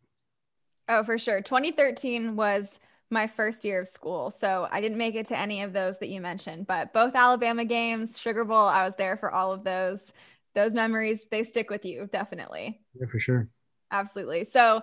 Oh, 0.88 1.02
for 1.02 1.16
sure. 1.16 1.40
2013 1.40 2.36
was 2.36 2.78
my 3.10 3.26
first 3.26 3.64
year 3.64 3.80
of 3.80 3.88
school. 3.88 4.30
So 4.30 4.68
I 4.70 4.80
didn't 4.80 4.98
make 4.98 5.14
it 5.14 5.28
to 5.28 5.38
any 5.38 5.62
of 5.62 5.72
those 5.72 5.98
that 5.98 6.08
you 6.08 6.20
mentioned, 6.20 6.66
but 6.66 6.92
both 6.92 7.14
Alabama 7.14 7.64
games, 7.64 8.18
Sugar 8.18 8.44
Bowl, 8.44 8.66
I 8.66 8.84
was 8.84 8.94
there 8.96 9.16
for 9.16 9.32
all 9.32 9.52
of 9.52 9.64
those. 9.64 10.00
Those 10.54 10.72
memories, 10.72 11.20
they 11.30 11.42
stick 11.42 11.68
with 11.68 11.84
you, 11.84 12.08
definitely. 12.12 12.80
Yeah, 12.98 13.06
for 13.06 13.18
sure. 13.18 13.48
Absolutely. 13.94 14.44
So 14.44 14.82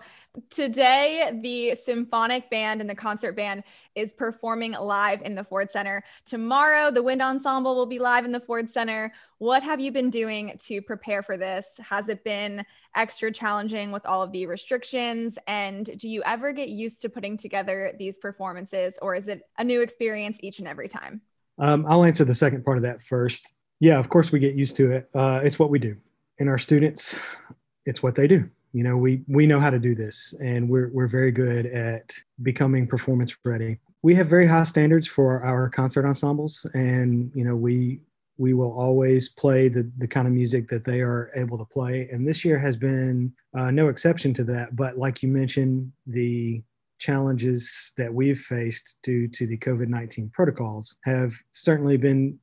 today, 0.50 1.38
the 1.44 1.76
symphonic 1.76 2.50
band 2.50 2.80
and 2.80 2.90
the 2.90 2.96
concert 2.96 3.34
band 3.34 3.64
is 3.94 4.14
performing 4.14 4.72
live 4.72 5.22
in 5.22 5.36
the 5.36 5.44
Ford 5.44 5.70
Center. 5.70 6.02
Tomorrow, 6.26 6.92
the 6.92 7.04
wind 7.04 7.22
ensemble 7.22 7.76
will 7.76 7.86
be 7.86 8.00
live 8.00 8.24
in 8.24 8.32
the 8.32 8.40
Ford 8.40 8.70
Center. 8.70 9.12
What 9.40 9.64
have 9.64 9.82
you 9.82 9.92
been 9.92 10.10
doing 10.10 10.58
to 10.62 10.82
prepare 10.82 11.24
for 11.24 11.36
this? 11.36 11.68
Has 11.80 12.08
it 12.08 12.24
been 12.24 12.64
extra 12.96 13.34
challenging 13.34 13.92
with 13.92 14.06
all 14.06 14.24
of 14.24 14.32
the 14.32 14.46
restrictions? 14.46 15.38
And 15.46 16.00
do 16.00 16.08
you 16.08 16.24
ever 16.24 16.54
get 16.54 16.70
used 16.70 17.02
to 17.02 17.10
putting 17.10 17.36
together 17.36 17.94
these 18.00 18.18
performances, 18.18 18.94
or 19.02 19.14
is 19.14 19.28
it 19.28 19.42
a 19.58 19.64
new 19.66 19.82
experience 19.82 20.38
each 20.40 20.60
and 20.60 20.70
every 20.70 20.88
time? 20.88 21.20
Um, 21.60 21.86
I'll 21.86 22.06
answer 22.06 22.24
the 22.24 22.34
second 22.34 22.64
part 22.64 22.78
of 22.78 22.84
that 22.84 23.04
first. 23.04 23.56
Yeah, 23.82 24.00
of 24.00 24.08
course, 24.08 24.32
we 24.32 24.40
get 24.40 24.56
used 24.56 24.78
to 24.78 24.94
it. 24.94 25.10
Uh, 25.14 25.42
it's 25.44 25.60
what 25.60 25.70
we 25.70 25.80
do. 25.80 25.98
And 26.40 26.48
our 26.48 26.58
students, 26.58 27.20
it's 27.86 28.02
what 28.02 28.16
they 28.16 28.26
do 28.26 28.50
you 28.74 28.84
know 28.84 28.98
we 28.98 29.24
we 29.28 29.46
know 29.46 29.60
how 29.60 29.70
to 29.70 29.80
do 29.80 29.96
this 29.96 30.34
and 30.42 30.70
we're 30.70 30.90
we're 30.94 31.08
very 31.08 31.32
good 31.32 31.66
at 31.66 32.14
becoming 32.42 32.88
performance 32.88 33.36
ready. 33.44 33.78
We 34.04 34.16
have 34.16 34.28
very 34.28 34.48
high 34.48 34.64
standards 34.64 35.08
for 35.08 35.44
our 35.44 35.70
concert 35.70 36.06
ensembles 36.06 36.66
and 36.74 37.32
you 37.36 37.44
know 37.44 37.56
we 37.56 38.02
we 38.38 38.54
will 38.54 38.72
always 38.72 39.30
play 39.30 39.68
the 39.68 39.90
the 39.98 40.08
kind 40.08 40.28
of 40.28 40.34
music 40.34 40.68
that 40.70 40.86
they 40.86 41.02
are 41.02 41.32
able 41.36 41.58
to 41.58 41.66
play. 41.66 42.10
And 42.12 42.28
this 42.28 42.46
year 42.46 42.58
has 42.58 42.78
been 42.78 43.34
uh, 43.54 43.72
no 43.72 43.90
exception 43.90 44.34
to 44.36 44.44
that 44.46 44.76
but 44.76 44.98
like 44.98 45.22
you 45.22 45.30
mentioned 45.30 45.92
the 46.08 46.64
challenges 47.00 47.94
that 47.98 48.14
we've 48.14 48.40
faced 48.40 49.00
due 49.02 49.28
to 49.28 49.48
the 49.48 49.58
covid-19 49.58 50.32
protocols 50.34 50.98
have 51.04 51.34
certainly 51.52 51.98
been 51.98 52.38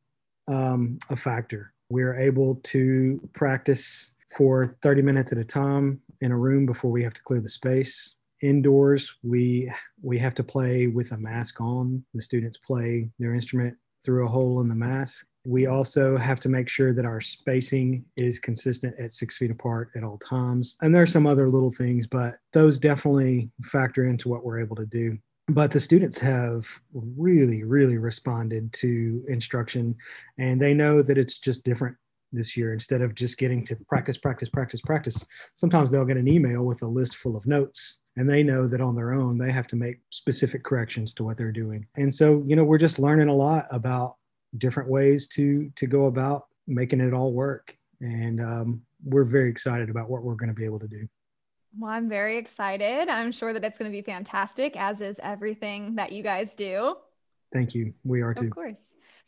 um, 0.48 0.98
a 1.10 1.16
factor. 1.16 1.72
We're 1.90 2.16
able 2.16 2.56
to 2.64 3.20
practice 3.34 4.14
for 4.36 4.76
30 4.82 5.02
minutes 5.02 5.32
at 5.32 5.38
a 5.38 5.44
time 5.44 6.00
in 6.20 6.32
a 6.32 6.36
room 6.36 6.66
before 6.66 6.90
we 6.90 7.02
have 7.02 7.14
to 7.14 7.22
clear 7.22 7.40
the 7.40 7.48
space. 7.48 8.16
Indoors, 8.42 9.12
we 9.22 9.70
we 10.02 10.18
have 10.18 10.34
to 10.34 10.44
play 10.44 10.86
with 10.86 11.12
a 11.12 11.16
mask 11.16 11.60
on. 11.60 12.04
The 12.14 12.22
students 12.22 12.58
play 12.58 13.10
their 13.18 13.34
instrument 13.34 13.76
through 14.04 14.24
a 14.24 14.28
hole 14.28 14.60
in 14.60 14.68
the 14.68 14.74
mask. 14.74 15.26
We 15.44 15.66
also 15.66 16.16
have 16.16 16.40
to 16.40 16.48
make 16.48 16.68
sure 16.68 16.92
that 16.92 17.04
our 17.04 17.20
spacing 17.20 18.04
is 18.16 18.38
consistent 18.38 18.94
at 18.98 19.12
six 19.12 19.36
feet 19.36 19.50
apart 19.50 19.90
at 19.96 20.04
all 20.04 20.18
times. 20.18 20.76
And 20.82 20.94
there 20.94 21.02
are 21.02 21.06
some 21.06 21.26
other 21.26 21.48
little 21.48 21.70
things, 21.70 22.06
but 22.06 22.36
those 22.52 22.78
definitely 22.78 23.50
factor 23.64 24.04
into 24.04 24.28
what 24.28 24.44
we're 24.44 24.60
able 24.60 24.76
to 24.76 24.86
do. 24.86 25.18
But 25.48 25.70
the 25.70 25.80
students 25.80 26.18
have 26.18 26.68
really, 26.92 27.64
really 27.64 27.96
responded 27.96 28.72
to 28.74 29.24
instruction 29.28 29.96
and 30.38 30.60
they 30.60 30.74
know 30.74 31.00
that 31.00 31.16
it's 31.16 31.38
just 31.38 31.64
different 31.64 31.96
this 32.32 32.56
year 32.56 32.72
instead 32.72 33.02
of 33.02 33.14
just 33.14 33.38
getting 33.38 33.64
to 33.64 33.76
practice, 33.88 34.16
practice, 34.16 34.48
practice, 34.48 34.80
practice. 34.80 35.24
Sometimes 35.54 35.90
they'll 35.90 36.04
get 36.04 36.16
an 36.16 36.28
email 36.28 36.62
with 36.62 36.82
a 36.82 36.86
list 36.86 37.16
full 37.16 37.36
of 37.36 37.46
notes 37.46 37.98
and 38.16 38.28
they 38.28 38.42
know 38.42 38.66
that 38.66 38.80
on 38.80 38.94
their 38.94 39.12
own 39.12 39.38
they 39.38 39.52
have 39.52 39.68
to 39.68 39.76
make 39.76 40.00
specific 40.10 40.62
corrections 40.64 41.14
to 41.14 41.24
what 41.24 41.36
they're 41.36 41.52
doing. 41.52 41.86
And 41.96 42.12
so, 42.12 42.42
you 42.46 42.56
know, 42.56 42.64
we're 42.64 42.78
just 42.78 42.98
learning 42.98 43.28
a 43.28 43.34
lot 43.34 43.66
about 43.70 44.16
different 44.56 44.88
ways 44.88 45.26
to 45.28 45.70
to 45.76 45.86
go 45.86 46.06
about 46.06 46.46
making 46.66 47.00
it 47.00 47.14
all 47.14 47.32
work. 47.32 47.76
And 48.00 48.40
um, 48.40 48.82
we're 49.04 49.24
very 49.24 49.50
excited 49.50 49.90
about 49.90 50.08
what 50.08 50.22
we're 50.22 50.34
going 50.34 50.48
to 50.48 50.54
be 50.54 50.64
able 50.64 50.78
to 50.80 50.88
do. 50.88 51.08
Well, 51.78 51.90
I'm 51.90 52.08
very 52.08 52.38
excited. 52.38 53.08
I'm 53.08 53.30
sure 53.30 53.52
that 53.52 53.64
it's 53.64 53.78
going 53.78 53.90
to 53.90 53.96
be 53.96 54.02
fantastic, 54.02 54.76
as 54.76 55.00
is 55.00 55.20
everything 55.22 55.96
that 55.96 56.12
you 56.12 56.22
guys 56.22 56.54
do. 56.54 56.96
Thank 57.52 57.74
you. 57.74 57.94
We 58.04 58.20
are 58.20 58.34
too. 58.34 58.46
Of 58.46 58.50
course. 58.50 58.78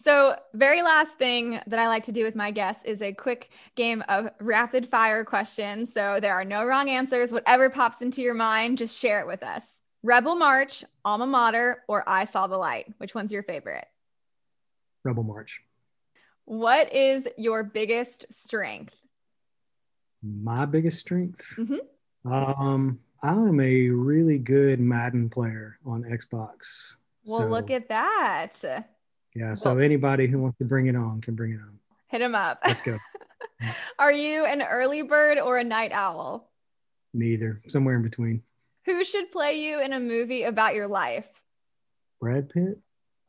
So, 0.02 0.36
very 0.54 0.80
last 0.80 1.16
thing 1.18 1.60
that 1.66 1.78
I 1.78 1.88
like 1.88 2.04
to 2.04 2.12
do 2.12 2.24
with 2.24 2.34
my 2.34 2.50
guests 2.50 2.84
is 2.86 3.02
a 3.02 3.12
quick 3.12 3.50
game 3.74 4.02
of 4.08 4.30
rapid 4.40 4.88
fire 4.88 5.24
questions. 5.24 5.92
So, 5.92 6.18
there 6.20 6.32
are 6.32 6.44
no 6.44 6.64
wrong 6.64 6.88
answers. 6.88 7.32
Whatever 7.32 7.68
pops 7.68 8.00
into 8.00 8.22
your 8.22 8.34
mind, 8.34 8.78
just 8.78 8.96
share 8.98 9.20
it 9.20 9.26
with 9.26 9.42
us. 9.42 9.62
Rebel 10.02 10.36
March, 10.36 10.84
Alma 11.04 11.26
Mater, 11.26 11.82
or 11.86 12.08
I 12.08 12.24
Saw 12.24 12.46
the 12.46 12.56
Light? 12.56 12.86
Which 12.96 13.14
one's 13.14 13.30
your 13.30 13.42
favorite? 13.42 13.86
Rebel 15.04 15.22
March. 15.22 15.60
What 16.46 16.94
is 16.94 17.28
your 17.36 17.62
biggest 17.62 18.24
strength? 18.30 18.94
My 20.22 20.64
biggest 20.64 20.98
strength? 20.98 21.54
Mm-hmm. 21.58 22.32
Um, 22.32 22.98
I'm 23.22 23.60
a 23.60 23.88
really 23.88 24.38
good 24.38 24.80
Madden 24.80 25.28
player 25.28 25.78
on 25.84 26.04
Xbox. 26.04 26.96
Well, 27.26 27.40
so. 27.40 27.46
look 27.46 27.70
at 27.70 27.88
that. 27.88 28.84
Yeah. 29.34 29.54
So 29.54 29.74
well, 29.74 29.84
anybody 29.84 30.26
who 30.26 30.38
wants 30.38 30.58
to 30.58 30.64
bring 30.64 30.86
it 30.86 30.96
on 30.96 31.20
can 31.20 31.34
bring 31.34 31.52
it 31.52 31.60
on. 31.60 31.78
Hit 32.08 32.20
him 32.20 32.34
up. 32.34 32.60
Let's 32.66 32.80
go. 32.80 32.98
Are 33.98 34.12
you 34.12 34.44
an 34.44 34.62
early 34.62 35.02
bird 35.02 35.38
or 35.38 35.58
a 35.58 35.64
night 35.64 35.92
owl? 35.92 36.50
Neither. 37.12 37.62
Somewhere 37.68 37.96
in 37.96 38.02
between. 38.02 38.42
Who 38.86 39.04
should 39.04 39.30
play 39.30 39.54
you 39.54 39.80
in 39.80 39.92
a 39.92 40.00
movie 40.00 40.44
about 40.44 40.74
your 40.74 40.88
life? 40.88 41.28
Brad 42.20 42.48
Pitt, 42.48 42.78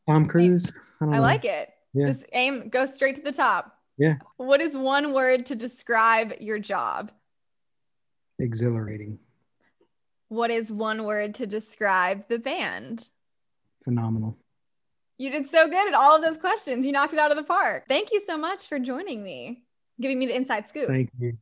Tom 0.08 0.26
Cruise. 0.26 0.72
I, 1.00 1.16
I 1.16 1.18
like 1.18 1.44
it. 1.44 1.70
Yeah. 1.94 2.06
Just 2.06 2.24
aim, 2.32 2.68
go 2.68 2.86
straight 2.86 3.16
to 3.16 3.22
the 3.22 3.32
top. 3.32 3.76
Yeah. 3.98 4.14
What 4.36 4.60
is 4.60 4.76
one 4.76 5.12
word 5.12 5.46
to 5.46 5.54
describe 5.54 6.32
your 6.40 6.58
job? 6.58 7.12
Exhilarating. 8.38 9.18
What 10.28 10.50
is 10.50 10.72
one 10.72 11.04
word 11.04 11.34
to 11.36 11.46
describe 11.46 12.26
the 12.28 12.38
band? 12.38 13.10
Phenomenal. 13.84 14.36
You 15.18 15.30
did 15.30 15.48
so 15.48 15.68
good 15.68 15.88
at 15.88 15.94
all 15.94 16.16
of 16.16 16.22
those 16.22 16.38
questions. 16.38 16.84
You 16.84 16.92
knocked 16.92 17.12
it 17.12 17.18
out 17.18 17.30
of 17.30 17.36
the 17.36 17.42
park. 17.42 17.84
Thank 17.88 18.12
you 18.12 18.20
so 18.26 18.36
much 18.36 18.66
for 18.66 18.78
joining 18.78 19.22
me, 19.22 19.62
giving 20.00 20.18
me 20.18 20.26
the 20.26 20.34
inside 20.34 20.68
scoop. 20.68 20.88
Thank 20.88 21.10
you. 21.18 21.36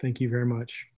Thank 0.00 0.20
you 0.20 0.28
very 0.28 0.46
much. 0.46 0.88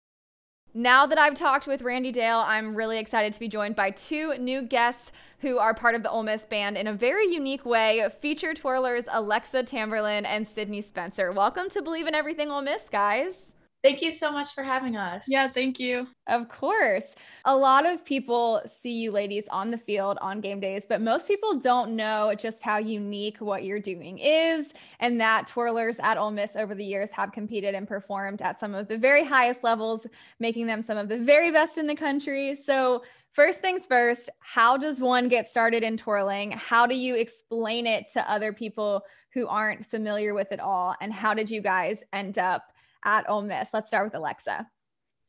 Now 0.75 1.06
that 1.06 1.18
I've 1.18 1.34
talked 1.34 1.66
with 1.66 1.82
Randy 1.82 2.12
Dale, 2.12 2.44
I'm 2.46 2.75
really 2.75 2.98
excited 2.98 3.32
to 3.32 3.40
be 3.40 3.48
joined 3.48 3.75
by 3.75 3.90
two 3.90 4.37
new 4.38 4.62
guests 4.62 5.12
who 5.40 5.58
are 5.58 5.75
part 5.75 5.94
of 5.94 6.02
the 6.02 6.10
Ole 6.10 6.22
Miss 6.22 6.44
band 6.44 6.76
in 6.76 6.87
a 6.87 6.92
very 6.92 7.26
unique 7.32 7.64
way. 7.64 8.06
Feature 8.20 8.54
twirlers 8.54 9.04
Alexa 9.10 9.64
Tamberlin 9.64 10.26
and 10.26 10.46
Sydney 10.46 10.82
Spencer. 10.82 11.32
Welcome 11.32 11.70
to 11.70 11.82
Believe 11.82 12.06
in 12.06 12.14
Everything 12.14 12.50
Ole 12.50 12.62
Miss, 12.62 12.82
guys. 12.90 13.34
Thank 13.82 14.02
you 14.02 14.11
so 14.11 14.32
much 14.32 14.54
for 14.54 14.64
having 14.64 14.97
us. 14.97 15.26
Yeah, 15.28 15.47
thank 15.47 15.78
you. 15.78 16.08
Of 16.26 16.49
course. 16.49 17.04
A 17.44 17.56
lot 17.56 17.87
of 17.87 18.04
people 18.04 18.61
see 18.82 18.92
you 18.92 19.12
ladies 19.12 19.44
on 19.50 19.70
the 19.70 19.78
field 19.78 20.18
on 20.20 20.40
game 20.40 20.58
days, 20.58 20.85
but 20.87 21.00
most 21.00 21.28
people 21.28 21.58
don't 21.58 21.94
know 21.94 22.35
just 22.37 22.61
how 22.61 22.78
unique 22.78 23.38
what 23.38 23.64
you're 23.64 23.78
doing 23.78 24.18
is, 24.18 24.73
and 24.99 25.20
that 25.20 25.49
twirlers 25.49 26.02
at 26.02 26.18
Ole 26.18 26.32
Miss 26.32 26.56
over 26.56 26.75
the 26.75 26.85
years 26.85 27.08
have 27.12 27.30
competed 27.30 27.76
and 27.76 27.87
performed 27.87 28.42
at 28.42 28.58
some 28.58 28.75
of 28.75 28.88
the 28.88 28.99
very 28.99 29.25
highest 29.25 29.62
levels, 29.62 30.06
making 30.40 30.66
them 30.66 30.82
some 30.82 30.99
of 30.99 31.08
the 31.08 31.18
very 31.18 31.52
best 31.52 31.78
in 31.78 31.87
the 31.87 31.94
country. 31.94 32.56
So, 32.56 33.04
first 33.32 33.61
things 33.61 33.87
first, 33.87 34.28
how 34.40 34.76
does 34.76 35.00
one 35.00 35.28
get 35.28 35.49
started 35.49 35.85
in 35.85 35.97
twirling? 35.97 36.50
How 36.50 36.85
do 36.85 36.97
you 36.97 37.14
explain 37.14 37.87
it 37.87 38.06
to 38.14 38.28
other 38.28 38.52
people 38.52 39.04
who 39.32 39.47
aren't 39.47 39.87
familiar 39.87 40.35
with 40.35 40.50
it 40.50 40.58
all? 40.58 40.97
And 41.00 41.12
how 41.12 41.32
did 41.32 41.49
you 41.49 41.62
guys 41.62 42.02
end 42.12 42.40
up? 42.40 42.73
At 43.05 43.28
Ole 43.28 43.43
Miss? 43.43 43.69
Let's 43.73 43.88
start 43.88 44.07
with 44.07 44.14
Alexa. 44.14 44.67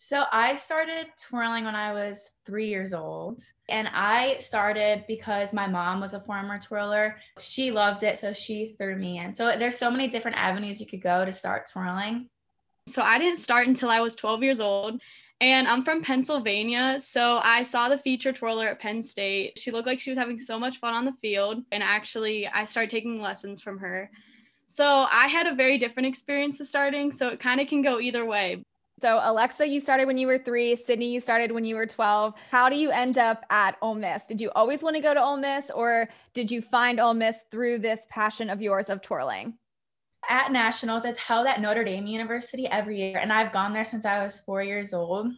So 0.01 0.23
I 0.31 0.55
started 0.55 1.07
twirling 1.19 1.65
when 1.65 1.75
I 1.75 1.91
was 1.91 2.29
three 2.45 2.69
years 2.69 2.93
old. 2.93 3.41
And 3.67 3.89
I 3.93 4.37
started 4.37 5.03
because 5.09 5.51
my 5.51 5.67
mom 5.67 5.99
was 5.99 6.13
a 6.13 6.21
former 6.21 6.57
twirler. 6.57 7.17
She 7.37 7.69
loved 7.69 8.03
it. 8.03 8.17
So 8.17 8.31
she 8.31 8.75
threw 8.77 8.95
me 8.95 9.19
in. 9.19 9.33
So 9.33 9.57
there's 9.59 9.77
so 9.77 9.91
many 9.91 10.07
different 10.07 10.37
avenues 10.37 10.79
you 10.79 10.85
could 10.85 11.01
go 11.01 11.25
to 11.25 11.33
start 11.33 11.69
twirling. 11.69 12.29
So 12.87 13.01
I 13.01 13.19
didn't 13.19 13.39
start 13.39 13.67
until 13.67 13.89
I 13.89 13.99
was 13.99 14.15
12 14.15 14.41
years 14.41 14.61
old. 14.61 15.01
And 15.41 15.67
I'm 15.67 15.83
from 15.83 16.01
Pennsylvania. 16.01 16.97
So 17.01 17.41
I 17.43 17.63
saw 17.63 17.89
the 17.89 17.97
feature 17.97 18.31
twirler 18.31 18.69
at 18.69 18.79
Penn 18.79 19.03
State. 19.03 19.59
She 19.59 19.71
looked 19.71 19.87
like 19.87 19.99
she 19.99 20.11
was 20.11 20.17
having 20.17 20.39
so 20.39 20.57
much 20.57 20.79
fun 20.79 20.93
on 20.93 21.03
the 21.03 21.13
field. 21.21 21.61
And 21.73 21.83
actually, 21.83 22.47
I 22.47 22.63
started 22.63 22.89
taking 22.89 23.21
lessons 23.21 23.61
from 23.61 23.79
her. 23.79 24.09
So 24.71 25.07
I 25.11 25.27
had 25.27 25.47
a 25.47 25.55
very 25.55 25.79
different 25.79 26.07
experience 26.07 26.59
of 26.59 26.67
starting. 26.67 27.11
So 27.11 27.29
it 27.29 27.39
kind 27.39 27.59
of 27.59 27.67
can 27.67 27.81
go 27.81 27.99
either 27.99 28.23
way. 28.23 28.61
So 29.01 29.19
Alexa, 29.23 29.67
you 29.67 29.81
started 29.81 30.05
when 30.05 30.17
you 30.17 30.27
were 30.27 30.37
three. 30.37 30.75
Sydney, 30.75 31.11
you 31.11 31.19
started 31.19 31.51
when 31.51 31.65
you 31.65 31.75
were 31.75 31.87
12. 31.87 32.35
How 32.51 32.69
do 32.69 32.75
you 32.75 32.91
end 32.91 33.17
up 33.17 33.43
at 33.49 33.77
Ole 33.81 33.95
Miss? 33.95 34.25
Did 34.27 34.39
you 34.39 34.51
always 34.51 34.83
want 34.83 34.95
to 34.95 35.01
go 35.01 35.15
to 35.15 35.21
Ole 35.21 35.37
Miss 35.37 35.71
or 35.71 36.07
did 36.35 36.51
you 36.51 36.61
find 36.61 36.99
Ole 36.99 37.15
Miss 37.15 37.37
through 37.49 37.79
this 37.79 38.01
passion 38.09 38.49
of 38.49 38.61
yours 38.61 38.89
of 38.89 39.01
twirling? 39.01 39.57
At 40.29 40.51
Nationals, 40.51 41.03
it's 41.03 41.17
held 41.17 41.47
at 41.47 41.61
Notre 41.61 41.83
Dame 41.83 42.05
University 42.05 42.67
every 42.67 42.97
year. 42.97 43.17
And 43.17 43.33
I've 43.33 43.51
gone 43.51 43.73
there 43.73 43.85
since 43.85 44.05
I 44.05 44.23
was 44.23 44.41
four 44.41 44.61
years 44.61 44.93
old. 44.93 45.31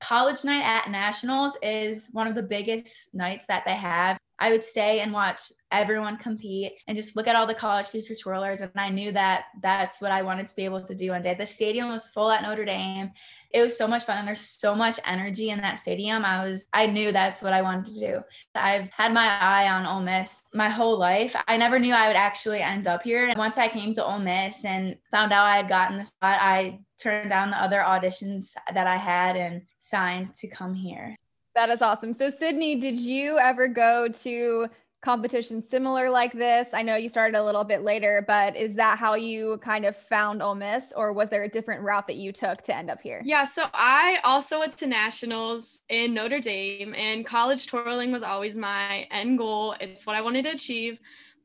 College 0.00 0.42
night 0.44 0.62
at 0.62 0.90
Nationals 0.90 1.58
is 1.62 2.08
one 2.12 2.26
of 2.26 2.34
the 2.34 2.42
biggest 2.42 3.12
nights 3.12 3.44
that 3.48 3.64
they 3.66 3.74
have. 3.74 4.16
I 4.40 4.50
would 4.50 4.64
stay 4.64 5.00
and 5.00 5.12
watch 5.12 5.52
everyone 5.70 6.16
compete 6.16 6.72
and 6.88 6.96
just 6.96 7.14
look 7.14 7.28
at 7.28 7.36
all 7.36 7.46
the 7.46 7.54
college 7.54 7.88
future 7.88 8.14
twirlers. 8.14 8.62
And 8.62 8.72
I 8.74 8.88
knew 8.88 9.12
that 9.12 9.44
that's 9.62 10.00
what 10.00 10.10
I 10.10 10.22
wanted 10.22 10.46
to 10.46 10.56
be 10.56 10.64
able 10.64 10.82
to 10.82 10.94
do 10.94 11.10
one 11.10 11.20
day. 11.22 11.34
The 11.34 11.44
stadium 11.44 11.90
was 11.90 12.08
full 12.08 12.30
at 12.30 12.42
Notre 12.42 12.64
Dame. 12.64 13.10
It 13.52 13.62
was 13.62 13.76
so 13.76 13.86
much 13.86 14.04
fun. 14.04 14.18
And 14.18 14.26
there's 14.26 14.40
so 14.40 14.74
much 14.74 14.98
energy 15.04 15.50
in 15.50 15.60
that 15.60 15.78
stadium. 15.78 16.24
I 16.24 16.48
was, 16.48 16.66
I 16.72 16.86
knew 16.86 17.12
that's 17.12 17.42
what 17.42 17.52
I 17.52 17.60
wanted 17.62 17.92
to 17.94 18.00
do. 18.00 18.20
I've 18.54 18.88
had 18.90 19.12
my 19.12 19.28
eye 19.40 19.70
on 19.70 19.86
Ole 19.86 20.00
Miss 20.00 20.42
my 20.54 20.70
whole 20.70 20.98
life. 20.98 21.36
I 21.46 21.58
never 21.58 21.78
knew 21.78 21.92
I 21.92 22.08
would 22.08 22.16
actually 22.16 22.60
end 22.60 22.88
up 22.88 23.02
here. 23.02 23.26
And 23.26 23.38
once 23.38 23.58
I 23.58 23.68
came 23.68 23.92
to 23.94 24.04
Ole 24.04 24.20
Miss 24.20 24.64
and 24.64 24.96
found 25.10 25.32
out 25.32 25.46
I 25.46 25.56
had 25.56 25.68
gotten 25.68 25.98
the 25.98 26.04
spot, 26.04 26.38
I 26.40 26.80
turned 26.98 27.28
down 27.28 27.50
the 27.50 27.62
other 27.62 27.80
auditions 27.80 28.54
that 28.72 28.86
I 28.86 28.96
had 28.96 29.36
and 29.36 29.62
signed 29.80 30.34
to 30.36 30.48
come 30.48 30.74
here. 30.74 31.14
That 31.60 31.68
is 31.68 31.82
awesome. 31.82 32.14
So, 32.14 32.30
Sydney, 32.30 32.76
did 32.76 32.96
you 32.96 33.38
ever 33.38 33.68
go 33.68 34.08
to 34.08 34.68
competitions 35.02 35.68
similar 35.68 36.08
like 36.08 36.32
this? 36.32 36.68
I 36.72 36.80
know 36.80 36.96
you 36.96 37.10
started 37.10 37.36
a 37.36 37.44
little 37.44 37.64
bit 37.64 37.82
later, 37.82 38.24
but 38.26 38.56
is 38.56 38.76
that 38.76 38.96
how 38.96 39.12
you 39.12 39.58
kind 39.62 39.84
of 39.84 39.94
found 39.94 40.40
Ole 40.40 40.54
Miss, 40.54 40.84
or 40.96 41.12
was 41.12 41.28
there 41.28 41.42
a 41.42 41.50
different 41.50 41.82
route 41.82 42.06
that 42.06 42.16
you 42.16 42.32
took 42.32 42.62
to 42.62 42.74
end 42.74 42.88
up 42.88 43.02
here? 43.02 43.20
Yeah, 43.26 43.44
so 43.44 43.66
I 43.74 44.20
also 44.24 44.60
went 44.60 44.78
to 44.78 44.86
nationals 44.86 45.82
in 45.90 46.14
Notre 46.14 46.40
Dame, 46.40 46.94
and 46.94 47.26
college 47.26 47.66
twirling 47.66 48.10
was 48.10 48.22
always 48.22 48.56
my 48.56 49.06
end 49.10 49.36
goal. 49.36 49.74
It's 49.80 50.06
what 50.06 50.16
I 50.16 50.22
wanted 50.22 50.44
to 50.44 50.52
achieve. 50.52 50.98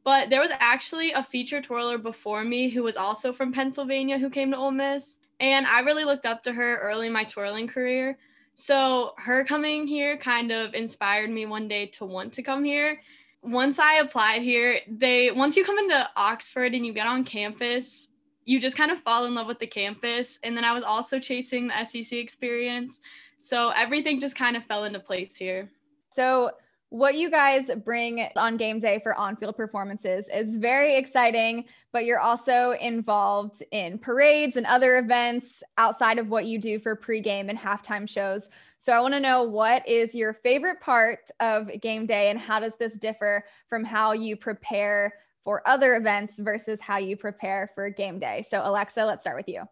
But 0.06 0.30
there 0.30 0.40
was 0.40 0.52
actually 0.62 1.12
a 1.12 1.24
feature 1.24 1.62
twirler 1.62 1.98
before 1.98 2.46
me 2.46 2.70
who 2.70 2.84
was 2.84 2.96
also 2.96 3.34
from 3.34 3.52
Pennsylvania 3.52 4.18
who 4.18 4.30
came 4.30 4.52
to 4.52 4.58
Ole 4.58 4.72
Miss. 4.72 5.20
And 5.42 5.68
I 5.68 5.82
really 5.82 6.06
looked 6.06 6.26
up 6.26 6.42
to 6.44 6.54
her 6.54 6.78
early 6.78 7.08
in 7.08 7.12
my 7.12 7.26
twirling 7.26 7.68
career. 7.68 8.18
So 8.56 9.14
her 9.18 9.44
coming 9.44 9.86
here 9.86 10.18
kind 10.18 10.52
of 10.52 10.74
inspired 10.74 11.30
me 11.30 11.46
one 11.46 11.68
day 11.68 11.88
to 11.88 12.06
want 12.06 12.34
to 12.34 12.44
come 12.44 12.64
here. 12.64 13.02
Once 13.44 13.78
I 13.78 13.96
applied 13.96 14.42
here, 14.42 14.80
they 14.88 15.30
once 15.32 15.56
you 15.56 15.66
come 15.66 15.78
into 15.78 16.10
Oxford 16.16 16.74
and 16.74 16.86
you 16.86 16.94
get 16.94 17.06
on 17.06 17.26
campus, 17.26 18.08
you 18.46 18.60
just 18.60 18.78
kind 18.78 18.92
of 18.92 19.02
fall 19.04 19.26
in 19.26 19.36
love 19.36 19.48
with 19.48 19.60
the 19.60 19.68
campus. 19.68 20.40
And 20.42 20.56
then 20.56 20.64
I 20.64 20.72
was 20.72 20.84
also 20.84 21.20
chasing 21.20 21.68
the 21.68 21.86
SEC 21.86 22.14
experience. 22.14 23.00
So 23.38 23.70
everything 23.70 24.20
just 24.20 24.38
kind 24.38 24.56
of 24.56 24.64
fell 24.66 24.86
into 24.86 25.00
place 25.00 25.36
here. 25.36 25.70
So 26.10 26.52
what 26.90 27.16
you 27.16 27.30
guys 27.30 27.70
bring 27.84 28.28
on 28.36 28.58
game 28.58 28.80
day 28.80 29.00
for 29.02 29.16
on 29.16 29.36
field 29.36 29.58
performances 29.58 30.26
is 30.34 30.56
very 30.56 30.96
exciting, 30.96 31.66
but 31.92 32.06
you're 32.06 32.20
also 32.20 32.72
involved 32.80 33.64
in 33.72 33.98
parades 33.98 34.56
and 34.56 34.66
other 34.66 34.98
events 34.98 35.64
outside 35.78 36.20
of 36.20 36.30
what 36.30 36.46
you 36.46 36.60
do 36.60 36.80
for 36.80 36.96
pregame 36.96 37.50
and 37.50 37.58
halftime 37.58 38.08
shows. 38.08 38.50
So 38.80 38.94
I 38.94 39.00
want 39.00 39.16
to 39.16 39.20
know 39.20 39.44
what 39.44 39.88
is 39.88 40.14
your 40.14 40.34
favorite 40.34 40.80
part 40.80 41.32
of 41.40 41.70
game 41.82 42.06
day 42.06 42.30
and 42.30 42.40
how 42.40 42.60
does 42.60 42.76
this 42.78 42.94
differ 42.94 43.44
from 43.68 43.84
how 43.84 44.12
you 44.12 44.38
prepare 44.38 45.14
for 45.44 45.68
other 45.68 45.96
events 45.96 46.38
versus 46.40 46.80
how 46.80 46.98
you 46.98 47.18
prepare 47.18 47.72
for 47.74 47.90
game 47.90 48.20
day? 48.20 48.46
So, 48.48 48.62
Alexa, 48.64 49.04
let's 49.04 49.24
start 49.24 49.38
with 49.38 49.48
you. 49.48 49.64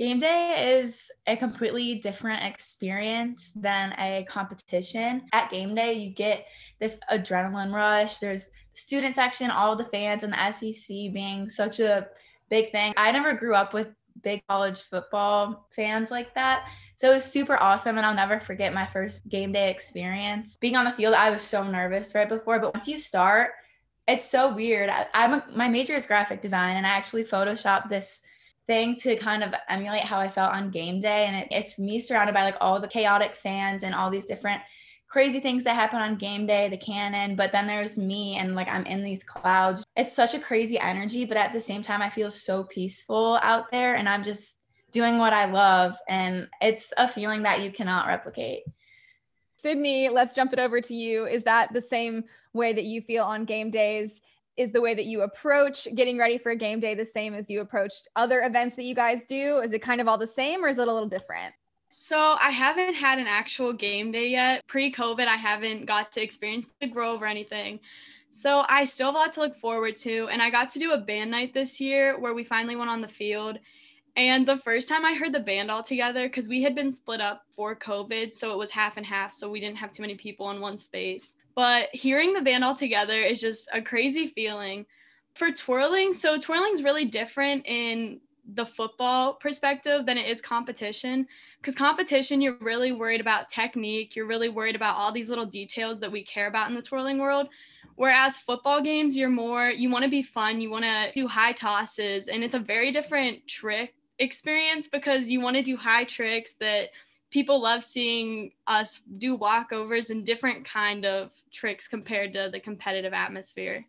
Game 0.00 0.18
day 0.18 0.78
is 0.78 1.12
a 1.26 1.36
completely 1.36 1.96
different 1.96 2.42
experience 2.42 3.50
than 3.54 3.94
a 3.98 4.24
competition. 4.30 5.28
At 5.34 5.50
game 5.50 5.74
day, 5.74 5.92
you 5.92 6.08
get 6.08 6.46
this 6.78 6.96
adrenaline 7.12 7.70
rush. 7.70 8.16
There's 8.16 8.46
student 8.72 9.14
section, 9.14 9.50
all 9.50 9.76
the 9.76 9.84
fans, 9.84 10.24
and 10.24 10.32
the 10.32 10.52
SEC 10.52 10.88
being 10.88 11.50
such 11.50 11.80
a 11.80 12.08
big 12.48 12.72
thing. 12.72 12.94
I 12.96 13.12
never 13.12 13.34
grew 13.34 13.54
up 13.54 13.74
with 13.74 13.88
big 14.22 14.42
college 14.48 14.80
football 14.80 15.68
fans 15.68 16.10
like 16.10 16.34
that. 16.34 16.70
So 16.96 17.12
it 17.12 17.16
was 17.16 17.26
super 17.26 17.62
awesome. 17.62 17.98
And 17.98 18.06
I'll 18.06 18.14
never 18.14 18.40
forget 18.40 18.72
my 18.72 18.86
first 18.86 19.28
game 19.28 19.52
day 19.52 19.68
experience. 19.68 20.56
Being 20.56 20.76
on 20.76 20.86
the 20.86 20.92
field, 20.92 21.12
I 21.12 21.28
was 21.28 21.42
so 21.42 21.62
nervous 21.62 22.14
right 22.14 22.26
before, 22.26 22.58
but 22.58 22.72
once 22.72 22.88
you 22.88 22.96
start, 22.96 23.50
it's 24.08 24.24
so 24.24 24.54
weird. 24.54 24.88
I, 24.88 25.06
am 25.12 25.34
a, 25.34 25.44
my 25.54 25.68
major 25.68 25.92
is 25.92 26.06
graphic 26.06 26.40
design, 26.40 26.78
and 26.78 26.86
I 26.86 26.90
actually 26.90 27.24
photoshopped 27.24 27.90
this 27.90 28.22
thing 28.70 28.94
to 28.94 29.16
kind 29.16 29.42
of 29.42 29.52
emulate 29.68 30.04
how 30.04 30.20
I 30.20 30.28
felt 30.28 30.54
on 30.54 30.70
game 30.70 31.00
day. 31.00 31.26
And 31.26 31.34
it, 31.34 31.48
it's 31.50 31.76
me 31.76 32.00
surrounded 32.00 32.34
by 32.34 32.44
like 32.44 32.56
all 32.60 32.78
the 32.78 32.86
chaotic 32.86 33.34
fans 33.34 33.82
and 33.82 33.96
all 33.96 34.10
these 34.10 34.26
different 34.26 34.62
crazy 35.08 35.40
things 35.40 35.64
that 35.64 35.74
happen 35.74 36.00
on 36.00 36.14
game 36.14 36.46
day, 36.46 36.68
the 36.68 36.76
cannon, 36.76 37.34
but 37.34 37.50
then 37.50 37.66
there's 37.66 37.98
me 37.98 38.36
and 38.36 38.54
like 38.54 38.68
I'm 38.68 38.86
in 38.86 39.02
these 39.02 39.24
clouds. 39.24 39.84
It's 39.96 40.14
such 40.14 40.34
a 40.34 40.38
crazy 40.38 40.78
energy, 40.78 41.24
but 41.24 41.36
at 41.36 41.52
the 41.52 41.60
same 41.60 41.82
time, 41.82 42.00
I 42.00 42.10
feel 42.10 42.30
so 42.30 42.62
peaceful 42.62 43.40
out 43.42 43.72
there 43.72 43.96
and 43.96 44.08
I'm 44.08 44.22
just 44.22 44.60
doing 44.92 45.18
what 45.18 45.32
I 45.32 45.46
love. 45.46 45.96
And 46.08 46.46
it's 46.62 46.92
a 46.96 47.08
feeling 47.08 47.42
that 47.42 47.62
you 47.62 47.72
cannot 47.72 48.06
replicate. 48.06 48.62
Sydney, 49.56 50.10
let's 50.10 50.36
jump 50.36 50.52
it 50.52 50.60
over 50.60 50.80
to 50.80 50.94
you. 50.94 51.26
Is 51.26 51.42
that 51.42 51.72
the 51.72 51.82
same 51.82 52.22
way 52.52 52.72
that 52.72 52.84
you 52.84 53.02
feel 53.02 53.24
on 53.24 53.46
game 53.46 53.72
days? 53.72 54.20
Is 54.60 54.70
the 54.70 54.80
way 54.80 54.94
that 54.94 55.06
you 55.06 55.22
approach 55.22 55.88
getting 55.94 56.18
ready 56.18 56.36
for 56.36 56.52
a 56.52 56.56
game 56.56 56.80
day 56.80 56.94
the 56.94 57.04
same 57.04 57.34
as 57.34 57.48
you 57.48 57.60
approached 57.60 58.08
other 58.14 58.42
events 58.42 58.76
that 58.76 58.84
you 58.84 58.94
guys 58.94 59.22
do? 59.26 59.58
Is 59.58 59.72
it 59.72 59.80
kind 59.80 60.00
of 60.00 60.08
all 60.08 60.18
the 60.18 60.26
same 60.26 60.64
or 60.64 60.68
is 60.68 60.78
it 60.78 60.86
a 60.86 60.92
little 60.92 61.08
different? 61.08 61.54
So 61.90 62.36
I 62.38 62.50
haven't 62.50 62.94
had 62.94 63.18
an 63.18 63.26
actual 63.26 63.72
game 63.72 64.12
day 64.12 64.28
yet. 64.28 64.62
Pre-COVID, 64.68 65.26
I 65.26 65.36
haven't 65.36 65.86
got 65.86 66.12
to 66.12 66.22
experience 66.22 66.66
the 66.80 66.86
Grove 66.86 67.22
or 67.22 67.26
anything. 67.26 67.80
So 68.30 68.64
I 68.68 68.84
still 68.84 69.06
have 69.06 69.14
a 69.16 69.18
lot 69.18 69.32
to 69.34 69.40
look 69.40 69.56
forward 69.56 69.96
to. 69.98 70.28
And 70.30 70.40
I 70.40 70.50
got 70.50 70.70
to 70.70 70.78
do 70.78 70.92
a 70.92 70.98
band 70.98 71.30
night 71.30 71.52
this 71.52 71.80
year 71.80 72.18
where 72.18 72.34
we 72.34 72.44
finally 72.44 72.76
went 72.76 72.90
on 72.90 73.00
the 73.00 73.08
field. 73.08 73.58
And 74.16 74.46
the 74.46 74.58
first 74.58 74.88
time 74.88 75.04
I 75.04 75.14
heard 75.14 75.32
the 75.32 75.40
band 75.40 75.70
all 75.70 75.82
together, 75.82 76.28
because 76.28 76.48
we 76.48 76.62
had 76.62 76.74
been 76.74 76.92
split 76.92 77.20
up 77.20 77.42
for 77.50 77.74
COVID, 77.74 78.34
so 78.34 78.52
it 78.52 78.58
was 78.58 78.70
half 78.70 78.96
and 78.96 79.06
half, 79.06 79.32
so 79.32 79.50
we 79.50 79.60
didn't 79.60 79.78
have 79.78 79.92
too 79.92 80.02
many 80.02 80.16
people 80.16 80.50
in 80.50 80.60
one 80.60 80.78
space. 80.78 81.36
But 81.54 81.88
hearing 81.92 82.32
the 82.32 82.40
band 82.40 82.64
all 82.64 82.74
together 82.74 83.20
is 83.20 83.40
just 83.40 83.68
a 83.72 83.82
crazy 83.82 84.28
feeling. 84.28 84.86
For 85.34 85.52
twirling, 85.52 86.12
so 86.12 86.38
twirling 86.38 86.74
is 86.74 86.82
really 86.82 87.04
different 87.04 87.66
in 87.66 88.20
the 88.54 88.66
football 88.66 89.34
perspective 89.34 90.06
than 90.06 90.18
it 90.18 90.28
is 90.28 90.40
competition. 90.40 91.26
Because 91.60 91.74
competition, 91.74 92.40
you're 92.40 92.56
really 92.60 92.92
worried 92.92 93.20
about 93.20 93.48
technique, 93.48 94.16
you're 94.16 94.26
really 94.26 94.48
worried 94.48 94.76
about 94.76 94.96
all 94.96 95.12
these 95.12 95.28
little 95.28 95.46
details 95.46 96.00
that 96.00 96.10
we 96.10 96.24
care 96.24 96.48
about 96.48 96.68
in 96.68 96.74
the 96.74 96.82
twirling 96.82 97.18
world. 97.18 97.48
Whereas 97.96 98.38
football 98.38 98.80
games, 98.80 99.16
you're 99.16 99.28
more, 99.28 99.68
you 99.68 99.90
want 99.90 100.04
to 100.04 100.10
be 100.10 100.22
fun, 100.22 100.60
you 100.60 100.70
want 100.70 100.84
to 100.84 101.12
do 101.14 101.28
high 101.28 101.52
tosses, 101.52 102.28
and 102.28 102.42
it's 102.42 102.54
a 102.54 102.58
very 102.58 102.92
different 102.92 103.46
trick 103.46 103.94
experience 104.18 104.88
because 104.88 105.28
you 105.28 105.40
want 105.40 105.56
to 105.56 105.62
do 105.62 105.76
high 105.76 106.04
tricks 106.04 106.54
that 106.60 106.90
people 107.30 107.60
love 107.60 107.84
seeing 107.84 108.52
us 108.66 109.00
do 109.18 109.38
walkovers 109.38 110.10
and 110.10 110.26
different 110.26 110.64
kind 110.64 111.04
of 111.04 111.30
tricks 111.52 111.86
compared 111.88 112.32
to 112.32 112.48
the 112.52 112.60
competitive 112.60 113.12
atmosphere. 113.12 113.84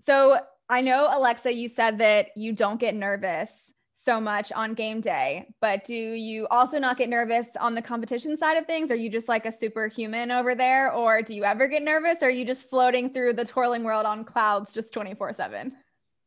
So 0.00 0.38
I 0.68 0.80
know, 0.80 1.08
Alexa, 1.10 1.52
you 1.52 1.68
said 1.68 1.98
that 1.98 2.28
you 2.36 2.52
don't 2.52 2.80
get 2.80 2.94
nervous 2.94 3.52
so 3.94 4.20
much 4.20 4.52
on 4.52 4.74
game 4.74 5.00
day, 5.00 5.52
but 5.60 5.84
do 5.84 5.94
you 5.94 6.46
also 6.50 6.78
not 6.78 6.96
get 6.96 7.08
nervous 7.08 7.46
on 7.58 7.74
the 7.74 7.82
competition 7.82 8.36
side 8.36 8.56
of 8.56 8.66
things? 8.66 8.90
Are 8.90 8.96
you 8.96 9.10
just 9.10 9.28
like 9.28 9.46
a 9.46 9.52
superhuman 9.52 10.30
over 10.30 10.54
there? 10.54 10.92
Or 10.92 11.22
do 11.22 11.34
you 11.34 11.44
ever 11.44 11.66
get 11.66 11.82
nervous? 11.82 12.22
Or 12.22 12.26
are 12.26 12.30
you 12.30 12.44
just 12.44 12.68
floating 12.68 13.10
through 13.10 13.32
the 13.34 13.44
twirling 13.44 13.84
world 13.84 14.06
on 14.06 14.24
clouds 14.24 14.72
just 14.72 14.92
24 14.92 15.32
7? 15.32 15.72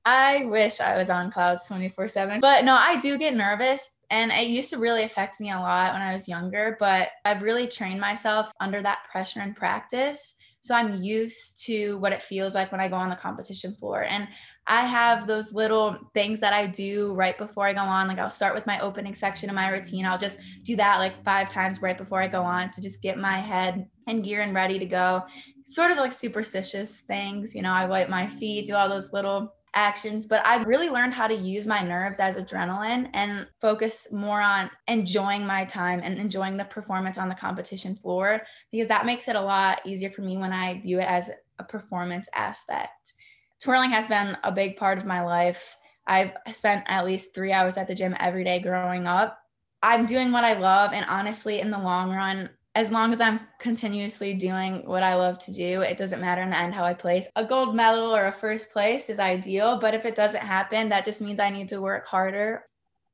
I 0.06 0.46
wish 0.46 0.80
I 0.80 0.98
was 0.98 1.10
on 1.10 1.32
clouds 1.32 1.68
24 1.68 2.08
7. 2.08 2.40
But 2.40 2.66
no, 2.66 2.76
I 2.76 2.98
do 2.98 3.18
get 3.18 3.36
nervous. 3.36 3.98
And 4.10 4.32
it 4.32 4.48
used 4.48 4.72
to 4.72 4.78
really 4.78 5.04
affect 5.04 5.40
me 5.40 5.52
a 5.52 5.60
lot 5.60 5.94
when 5.94 6.02
I 6.02 6.14
was 6.14 6.28
younger. 6.28 6.78
But 6.80 7.10
I've 7.26 7.42
really 7.42 7.68
trained 7.68 8.00
myself 8.00 8.52
under 8.60 8.82
that 8.82 9.00
pressure 9.12 9.42
and 9.42 9.56
practice. 9.56 10.36
So 10.62 10.76
I'm 10.76 11.02
used 11.02 11.64
to 11.66 11.98
what 12.00 12.12
it 12.12 12.22
feels 12.22 12.54
like 12.54 12.72
when 12.72 12.82
I 12.82 12.90
go 12.90 12.96
on 12.96 13.10
the 13.10 13.16
competition 13.16 13.74
floor. 13.76 14.04
And 14.04 14.28
I 14.68 14.86
have 14.86 15.26
those 15.26 15.54
little 15.54 15.98
things 16.14 16.40
that 16.42 16.54
I 16.54 16.68
do 16.68 17.14
right 17.14 17.38
before 17.38 17.66
I 17.66 17.74
go 17.74 17.82
on. 17.82 18.08
Like 18.08 18.20
I'll 18.20 18.30
start 18.30 18.54
with 18.54 18.68
my 18.68 18.80
opening 18.80 19.16
section 19.16 19.50
of 19.50 19.56
my 19.56 19.70
routine. 19.70 20.06
I'll 20.06 20.18
just 20.18 20.40
do 20.64 20.76
that 20.76 21.00
like 21.00 21.24
five 21.24 21.50
times 21.50 21.82
right 21.82 21.98
before 21.98 22.22
I 22.22 22.28
go 22.28 22.44
on 22.44 22.72
to 22.72 22.82
just 22.82 23.02
get 23.02 23.18
my 23.18 23.38
head 23.38 23.88
and 24.08 24.24
gear 24.24 24.42
and 24.42 24.54
ready 24.54 24.78
to 24.80 24.86
go. 24.86 25.24
Sort 25.66 25.92
of 25.92 25.98
like 25.98 26.12
superstitious 26.12 27.02
things. 27.02 27.56
You 27.56 27.62
know, 27.62 27.72
I 27.72 27.86
wipe 27.86 28.10
my 28.10 28.28
feet, 28.28 28.66
do 28.66 28.76
all 28.76 28.90
those 28.90 29.14
little 29.14 29.54
actions, 29.74 30.26
but 30.26 30.46
I've 30.46 30.66
really 30.66 30.90
learned 30.90 31.14
how 31.14 31.28
to 31.28 31.36
use 31.36 31.68
my 31.68 31.82
nerves 31.82 32.20
as 32.20 32.38
adrenaline 32.38 33.10
and 33.14 33.48
focus 33.62 34.08
more 34.12 34.42
on 34.42 34.70
enjoying 34.88 35.46
my 35.46 35.66
time 35.66 36.02
and 36.04 36.18
enjoying 36.18 36.58
the 36.58 36.66
performance 36.66 37.18
on 37.18 37.30
the 37.30 37.36
competition 37.36 37.96
floor 37.96 38.42
because 38.72 38.88
that 38.88 39.06
makes 39.06 39.28
it 39.28 39.36
a 39.36 39.42
lot 39.42 39.82
easier 39.86 40.10
for 40.10 40.22
me 40.22 40.38
when 40.38 40.52
I 40.52 40.82
view 40.82 41.00
it 41.00 41.08
as 41.08 41.30
a 41.60 41.64
performance 41.64 42.28
aspect. 42.34 43.14
Twirling 43.62 43.92
has 43.92 44.08
been 44.08 44.38
a 44.44 44.52
big 44.52 44.78
part 44.78 44.98
of 44.98 45.06
my 45.06 45.22
life. 45.22 45.78
I've 46.08 46.32
spent 46.52 46.86
at 46.88 47.06
least 47.06 47.36
three 47.36 47.52
hours 47.52 47.78
at 47.78 47.88
the 47.88 47.96
gym 47.96 48.16
every 48.20 48.44
day 48.44 48.60
growing 48.60 49.06
up. 49.06 49.38
I'm 49.82 50.06
doing 50.06 50.32
what 50.32 50.44
I 50.44 50.54
love, 50.54 50.92
and 50.92 51.06
honestly, 51.08 51.60
in 51.60 51.72
the 51.72 51.80
long 51.80 52.12
run, 52.12 52.50
as 52.76 52.92
long 52.92 53.12
as 53.12 53.20
I'm 53.20 53.40
continuously 53.60 54.34
doing 54.34 54.86
what 54.86 55.04
I 55.04 55.16
love 55.16 55.40
to 55.46 55.54
do, 55.54 55.82
it 55.82 55.98
doesn't 55.98 56.22
matter 56.22 56.42
in 56.42 56.52
the 56.52 56.58
end 56.58 56.74
how 56.74 56.84
I 56.84 56.94
place. 56.94 57.28
A 57.36 57.44
gold 57.44 57.76
medal 57.76 58.16
or 58.16 58.28
a 58.28 58.32
first 58.32 58.70
place 58.70 59.10
is 59.10 59.20
ideal, 59.20 59.80
but 59.80 59.94
if 59.94 60.06
it 60.06 60.16
doesn't 60.16 60.44
happen, 60.44 60.90
that 60.90 61.06
just 61.06 61.22
means 61.22 61.40
I 61.40 61.50
need 61.50 61.70
to 61.70 61.82
work 61.82 62.06
harder. 62.08 62.66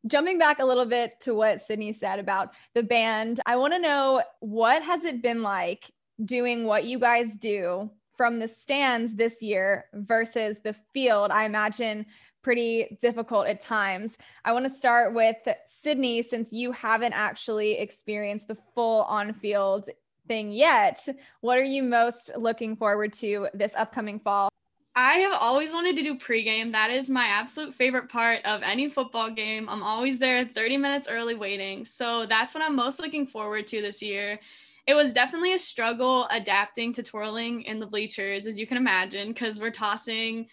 Jumping 0.08 0.38
back 0.38 0.60
a 0.60 0.66
little 0.66 0.86
bit 0.86 1.14
to 1.22 1.34
what 1.34 1.62
Sydney 1.62 1.94
said 1.94 2.20
about 2.20 2.50
the 2.76 2.84
band, 2.84 3.40
I 3.46 3.56
want 3.56 3.74
to 3.74 3.80
know 3.80 4.22
what 4.40 4.84
has 4.84 5.04
it 5.04 5.22
been 5.22 5.42
like 5.42 5.90
doing 6.24 6.66
what 6.66 6.86
you 6.86 7.00
guys 7.00 7.38
do 7.38 7.90
from 8.18 8.40
the 8.40 8.48
stands 8.48 9.16
this 9.16 9.42
year 9.42 9.86
versus 9.94 10.58
the 10.64 10.76
field? 10.94 11.32
I 11.32 11.46
imagine 11.46 12.06
pretty 12.46 12.96
difficult 13.02 13.48
at 13.48 13.60
times. 13.60 14.16
I 14.46 14.52
want 14.52 14.66
to 14.66 14.70
start 14.70 15.16
with 15.16 15.36
Sydney, 15.66 16.22
since 16.22 16.54
you 16.54 16.72
haven't 16.74 17.14
actually 17.14 17.80
experienced 17.80 18.48
the 18.48 18.58
full 18.76 19.02
on 19.06 19.34
field 19.34 19.90
thing 20.28 20.52
yet. 20.52 21.04
What 21.42 21.58
are 21.58 21.64
you 21.64 21.82
most 21.82 22.30
looking 22.38 22.76
forward 22.76 23.14
to 23.14 23.48
this 23.56 23.74
upcoming 23.76 24.20
fall? 24.20 24.50
I 24.96 25.16
have 25.16 25.34
always 25.34 25.72
wanted 25.72 25.96
to 25.96 26.04
do 26.04 26.20
pregame. 26.20 26.72
That 26.72 26.92
is 26.92 27.10
my 27.10 27.26
absolute 27.26 27.74
favorite 27.74 28.10
part 28.10 28.46
of 28.46 28.62
any 28.62 28.92
football 28.92 29.32
game. 29.32 29.68
I'm 29.68 29.82
always 29.82 30.20
there 30.20 30.46
30 30.46 30.78
minutes 30.78 31.08
early 31.10 31.34
waiting. 31.34 31.84
So 31.84 32.28
that's 32.30 32.54
what 32.54 32.64
I'm 32.64 32.76
most 32.76 33.00
looking 33.00 33.26
forward 33.26 33.66
to 33.70 33.82
this 33.82 34.04
year. 34.04 34.40
It 34.86 34.94
was 34.94 35.14
definitely 35.14 35.56
a 35.56 35.60
struggle 35.60 36.28
adapting 36.30 36.94
to 36.94 37.02
twirling 37.02 37.64
in 37.64 37.80
the 37.80 37.88
bleachers, 37.88 38.46
as 38.46 38.60
you 38.60 38.68
can 38.68 38.78
imagine, 38.78 39.30
because 39.30 39.60
we're 39.60 39.72
tossing 39.72 40.46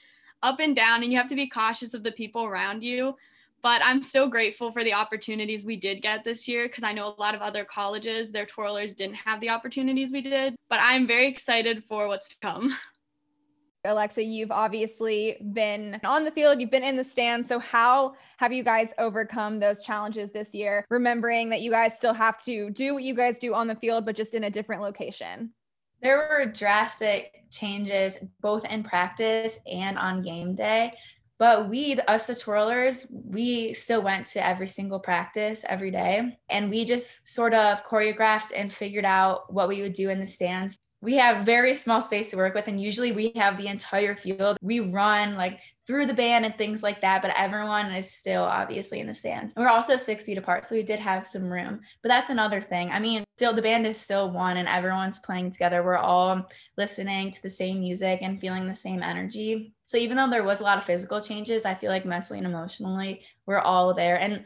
up 0.42 0.60
and 0.60 0.76
down 0.76 1.02
and 1.02 1.12
you 1.12 1.18
have 1.18 1.28
to 1.28 1.34
be 1.34 1.48
cautious 1.48 1.94
of 1.94 2.02
the 2.02 2.12
people 2.12 2.44
around 2.44 2.82
you 2.82 3.14
but 3.62 3.80
i'm 3.84 4.02
so 4.02 4.28
grateful 4.28 4.72
for 4.72 4.84
the 4.84 4.92
opportunities 4.92 5.64
we 5.64 5.76
did 5.76 6.02
get 6.02 6.24
this 6.24 6.46
year 6.46 6.68
because 6.68 6.84
i 6.84 6.92
know 6.92 7.08
a 7.08 7.20
lot 7.20 7.34
of 7.34 7.42
other 7.42 7.64
colleges 7.64 8.30
their 8.30 8.46
twirlers 8.46 8.94
didn't 8.96 9.14
have 9.14 9.40
the 9.40 9.48
opportunities 9.48 10.10
we 10.12 10.20
did 10.20 10.54
but 10.68 10.78
i'm 10.82 11.06
very 11.06 11.28
excited 11.28 11.82
for 11.88 12.08
what's 12.08 12.28
to 12.28 12.36
come 12.40 12.76
Alexa, 13.84 14.22
you've 14.22 14.52
obviously 14.52 15.36
been 15.52 16.00
on 16.04 16.24
the 16.24 16.30
field, 16.30 16.60
you've 16.60 16.70
been 16.70 16.84
in 16.84 16.96
the 16.96 17.02
stands. 17.02 17.48
So, 17.48 17.58
how 17.58 18.14
have 18.36 18.52
you 18.52 18.62
guys 18.62 18.90
overcome 18.98 19.58
those 19.58 19.82
challenges 19.82 20.30
this 20.30 20.54
year? 20.54 20.84
Remembering 20.88 21.50
that 21.50 21.62
you 21.62 21.72
guys 21.72 21.96
still 21.96 22.14
have 22.14 22.42
to 22.44 22.70
do 22.70 22.94
what 22.94 23.02
you 23.02 23.14
guys 23.14 23.38
do 23.38 23.54
on 23.54 23.66
the 23.66 23.74
field, 23.74 24.06
but 24.06 24.14
just 24.14 24.34
in 24.34 24.44
a 24.44 24.50
different 24.50 24.82
location. 24.82 25.52
There 26.02 26.16
were 26.16 26.46
drastic 26.46 27.44
changes 27.50 28.18
both 28.40 28.64
in 28.64 28.82
practice 28.82 29.58
and 29.70 29.96
on 29.98 30.22
game 30.22 30.54
day. 30.54 30.94
But 31.38 31.68
we, 31.68 31.94
us, 32.06 32.26
the 32.26 32.34
twirlers, 32.34 33.06
we 33.10 33.74
still 33.74 34.02
went 34.02 34.26
to 34.28 34.46
every 34.46 34.68
single 34.68 35.00
practice 35.00 35.64
every 35.68 35.90
day. 35.90 36.38
And 36.48 36.70
we 36.70 36.84
just 36.84 37.26
sort 37.26 37.54
of 37.54 37.84
choreographed 37.84 38.52
and 38.54 38.72
figured 38.72 39.04
out 39.04 39.52
what 39.52 39.68
we 39.68 39.82
would 39.82 39.92
do 39.92 40.08
in 40.08 40.20
the 40.20 40.26
stands 40.26 40.78
we 41.02 41.14
have 41.16 41.44
very 41.44 41.74
small 41.74 42.00
space 42.00 42.28
to 42.28 42.36
work 42.36 42.54
with 42.54 42.68
and 42.68 42.80
usually 42.80 43.10
we 43.10 43.32
have 43.34 43.58
the 43.58 43.66
entire 43.66 44.14
field. 44.14 44.56
We 44.62 44.78
run 44.78 45.34
like 45.34 45.58
through 45.84 46.06
the 46.06 46.14
band 46.14 46.46
and 46.46 46.56
things 46.56 46.80
like 46.80 47.00
that 47.00 47.22
but 47.22 47.34
everyone 47.36 47.90
is 47.90 48.08
still 48.08 48.44
obviously 48.44 49.00
in 49.00 49.08
the 49.08 49.12
stands. 49.12 49.52
We're 49.56 49.66
also 49.66 49.96
six 49.96 50.22
feet 50.22 50.38
apart 50.38 50.64
so 50.64 50.76
we 50.76 50.84
did 50.84 51.00
have 51.00 51.26
some 51.26 51.52
room 51.52 51.80
but 52.02 52.08
that's 52.08 52.30
another 52.30 52.60
thing. 52.60 52.92
I 52.92 53.00
mean 53.00 53.24
still 53.36 53.52
the 53.52 53.60
band 53.60 53.84
is 53.84 54.00
still 54.00 54.30
one 54.30 54.58
and 54.58 54.68
everyone's 54.68 55.18
playing 55.18 55.50
together. 55.50 55.82
We're 55.82 55.96
all 55.96 56.48
listening 56.78 57.32
to 57.32 57.42
the 57.42 57.50
same 57.50 57.80
music 57.80 58.20
and 58.22 58.40
feeling 58.40 58.68
the 58.68 58.74
same 58.74 59.02
energy. 59.02 59.74
So 59.86 59.96
even 59.96 60.16
though 60.16 60.30
there 60.30 60.44
was 60.44 60.60
a 60.60 60.64
lot 60.64 60.78
of 60.78 60.84
physical 60.84 61.20
changes 61.20 61.64
i 61.64 61.74
feel 61.74 61.90
like 61.90 62.06
mentally 62.06 62.38
and 62.38 62.46
emotionally 62.46 63.22
we're 63.44 63.58
all 63.58 63.92
there. 63.92 64.20
And 64.20 64.44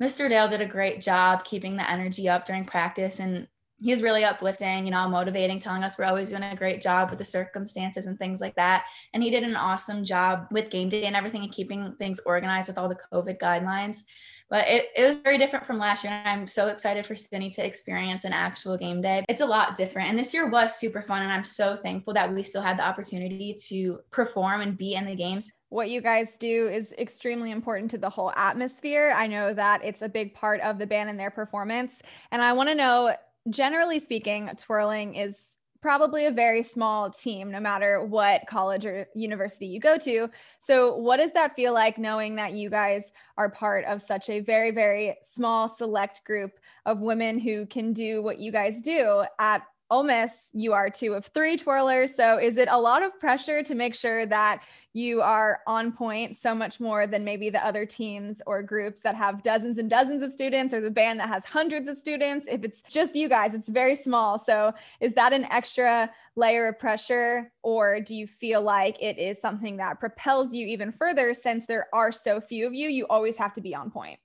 Mr. 0.00 0.28
Dale 0.28 0.46
did 0.46 0.60
a 0.60 0.66
great 0.66 1.00
job 1.00 1.44
keeping 1.44 1.76
the 1.76 1.90
energy 1.90 2.28
up 2.28 2.44
during 2.44 2.64
practice 2.64 3.18
and 3.18 3.48
he's 3.78 4.02
really 4.02 4.24
uplifting, 4.24 4.86
you 4.86 4.90
know, 4.90 5.08
motivating, 5.08 5.58
telling 5.58 5.84
us 5.84 5.98
we're 5.98 6.04
always 6.04 6.30
doing 6.30 6.42
a 6.42 6.56
great 6.56 6.80
job 6.80 7.10
with 7.10 7.18
the 7.18 7.24
circumstances 7.24 8.06
and 8.06 8.18
things 8.18 8.40
like 8.40 8.54
that. 8.56 8.84
And 9.12 9.22
he 9.22 9.30
did 9.30 9.42
an 9.42 9.56
awesome 9.56 10.04
job 10.04 10.46
with 10.50 10.70
game 10.70 10.88
day 10.88 11.04
and 11.04 11.16
everything 11.16 11.42
and 11.42 11.52
keeping 11.52 11.94
things 11.98 12.20
organized 12.20 12.68
with 12.68 12.78
all 12.78 12.88
the 12.88 12.98
COVID 13.12 13.38
guidelines. 13.38 14.04
But 14.48 14.68
it, 14.68 14.86
it 14.96 15.06
was 15.06 15.18
very 15.18 15.38
different 15.38 15.66
from 15.66 15.78
last 15.78 16.04
year. 16.04 16.12
And 16.12 16.28
I'm 16.28 16.46
so 16.46 16.68
excited 16.68 17.04
for 17.04 17.16
Sydney 17.16 17.50
to 17.50 17.66
experience 17.66 18.24
an 18.24 18.32
actual 18.32 18.78
game 18.78 19.02
day. 19.02 19.24
It's 19.28 19.40
a 19.40 19.46
lot 19.46 19.76
different. 19.76 20.08
And 20.08 20.18
this 20.18 20.32
year 20.32 20.48
was 20.48 20.78
super 20.78 21.02
fun. 21.02 21.22
And 21.22 21.32
I'm 21.32 21.44
so 21.44 21.76
thankful 21.76 22.14
that 22.14 22.32
we 22.32 22.44
still 22.44 22.62
had 22.62 22.78
the 22.78 22.86
opportunity 22.86 23.56
to 23.68 23.98
perform 24.10 24.60
and 24.60 24.78
be 24.78 24.94
in 24.94 25.04
the 25.04 25.16
games 25.16 25.50
what 25.68 25.90
you 25.90 26.00
guys 26.00 26.36
do 26.36 26.68
is 26.68 26.94
extremely 26.96 27.50
important 27.50 27.90
to 27.90 27.98
the 27.98 28.08
whole 28.08 28.32
atmosphere. 28.36 29.12
I 29.16 29.26
know 29.26 29.52
that 29.52 29.84
it's 29.84 30.00
a 30.00 30.08
big 30.08 30.32
part 30.32 30.60
of 30.60 30.78
the 30.78 30.86
band 30.86 31.10
and 31.10 31.18
their 31.18 31.30
performance. 31.30 32.00
And 32.30 32.40
I 32.40 32.52
want 32.52 32.68
to 32.68 32.74
know 32.74 33.16
generally 33.50 33.98
speaking, 33.98 34.50
twirling 34.58 35.14
is 35.14 35.36
probably 35.80 36.26
a 36.26 36.30
very 36.30 36.62
small 36.62 37.10
team, 37.10 37.50
no 37.50 37.60
matter 37.60 38.04
what 38.04 38.46
college 38.48 38.84
or 38.84 39.06
university 39.14 39.66
you 39.66 39.78
go 39.78 39.96
to. 39.98 40.28
So, 40.60 40.96
what 40.96 41.18
does 41.18 41.32
that 41.32 41.54
feel 41.54 41.72
like 41.72 41.98
knowing 41.98 42.36
that 42.36 42.52
you 42.52 42.70
guys 42.70 43.04
are 43.36 43.50
part 43.50 43.84
of 43.84 44.02
such 44.02 44.28
a 44.28 44.40
very, 44.40 44.70
very 44.70 45.16
small, 45.34 45.68
select 45.68 46.24
group 46.24 46.52
of 46.86 47.00
women 47.00 47.38
who 47.38 47.66
can 47.66 47.92
do 47.92 48.22
what 48.22 48.38
you 48.38 48.50
guys 48.50 48.80
do 48.82 49.24
at 49.38 49.62
Ole 49.88 50.02
Miss, 50.02 50.32
you 50.52 50.72
are 50.72 50.90
two 50.90 51.14
of 51.14 51.26
three 51.26 51.56
twirlers. 51.56 52.10
So 52.10 52.38
is 52.38 52.56
it 52.56 52.66
a 52.68 52.80
lot 52.80 53.04
of 53.04 53.20
pressure 53.20 53.62
to 53.62 53.74
make 53.76 53.94
sure 53.94 54.26
that 54.26 54.64
you 54.94 55.22
are 55.22 55.60
on 55.64 55.92
point 55.92 56.36
so 56.36 56.56
much 56.56 56.80
more 56.80 57.06
than 57.06 57.24
maybe 57.24 57.50
the 57.50 57.64
other 57.64 57.86
teams 57.86 58.42
or 58.46 58.64
groups 58.64 59.00
that 59.02 59.14
have 59.14 59.44
dozens 59.44 59.78
and 59.78 59.88
dozens 59.88 60.24
of 60.24 60.32
students 60.32 60.74
or 60.74 60.80
the 60.80 60.90
band 60.90 61.20
that 61.20 61.28
has 61.28 61.44
hundreds 61.44 61.86
of 61.86 61.98
students? 61.98 62.48
If 62.50 62.64
it's 62.64 62.82
just 62.82 63.14
you 63.14 63.28
guys, 63.28 63.54
it's 63.54 63.68
very 63.68 63.94
small. 63.94 64.40
So 64.40 64.72
is 64.98 65.14
that 65.14 65.32
an 65.32 65.44
extra 65.52 66.10
layer 66.34 66.66
of 66.66 66.80
pressure 66.80 67.52
or 67.62 68.00
do 68.00 68.16
you 68.16 68.26
feel 68.26 68.62
like 68.62 69.00
it 69.00 69.18
is 69.18 69.40
something 69.40 69.76
that 69.76 70.00
propels 70.00 70.52
you 70.52 70.66
even 70.66 70.90
further 70.90 71.32
since 71.32 71.64
there 71.64 71.86
are 71.92 72.10
so 72.10 72.40
few 72.40 72.66
of 72.66 72.74
you? 72.74 72.88
You 72.88 73.06
always 73.08 73.36
have 73.36 73.54
to 73.54 73.60
be 73.60 73.72
on 73.72 73.92
point 73.92 74.18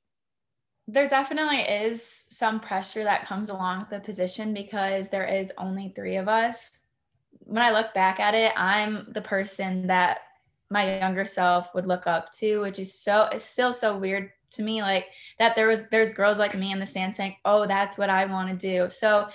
there 0.92 1.08
definitely 1.08 1.62
is 1.62 2.26
some 2.30 2.60
pressure 2.60 3.04
that 3.04 3.26
comes 3.26 3.48
along 3.48 3.80
with 3.80 3.90
the 3.90 4.00
position 4.02 4.54
because 4.54 5.08
there 5.08 5.26
is 5.26 5.54
only 5.58 5.94
three 5.96 6.18
of 6.18 6.28
us. 6.28 6.80
When 7.40 7.64
I 7.64 7.72
look 7.72 7.94
back 7.94 8.20
at 8.20 8.36
it, 8.36 8.52
I'm 8.58 9.08
the 9.14 9.22
person 9.22 9.88
that 9.88 10.20
my 10.70 11.00
younger 11.00 11.24
self 11.24 11.74
would 11.74 11.88
look 11.88 12.08
up 12.08 12.32
to, 12.34 12.60
which 12.60 12.78
is 12.78 12.94
so 12.94 13.30
it's 13.32 13.46
still 13.46 13.72
so 13.72 13.98
weird 13.98 14.32
to 14.52 14.64
me, 14.64 14.82
like 14.82 15.08
that 15.40 15.56
there 15.56 15.68
was 15.68 15.88
there's 15.90 16.14
girls 16.14 16.38
like 16.38 16.58
me 16.58 16.74
in 16.74 16.80
the 16.80 16.86
stand 16.86 17.16
saying, 17.16 17.38
Oh, 17.46 17.66
that's 17.66 17.98
what 17.98 18.10
I 18.10 18.26
want 18.26 18.50
to 18.50 18.56
do. 18.56 18.90
So 18.90 19.30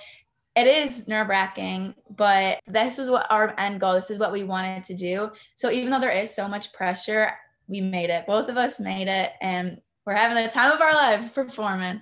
it 0.55 0.67
is 0.67 1.07
nerve 1.07 1.27
wracking, 1.27 1.95
but 2.15 2.59
this 2.67 2.99
was 2.99 3.09
what 3.09 3.25
our 3.31 3.55
end 3.59 3.79
goal. 3.79 3.93
This 3.93 4.11
is 4.11 4.19
what 4.19 4.31
we 4.31 4.43
wanted 4.43 4.83
to 4.85 4.93
do. 4.93 5.31
So 5.55 5.71
even 5.71 5.89
though 5.89 5.99
there 5.99 6.11
is 6.11 6.33
so 6.33 6.47
much 6.47 6.71
pressure, 6.73 7.31
we 7.67 7.81
made 7.81 8.11
it. 8.11 8.27
Both 8.27 8.47
of 8.47 8.57
us 8.57 8.79
made 8.79 9.07
it. 9.07 9.31
And 9.41 9.81
we're 10.07 10.15
having 10.15 10.41
the 10.41 10.49
time 10.49 10.71
of 10.71 10.79
our 10.79 10.93
lives 10.93 11.29
performing. 11.29 11.99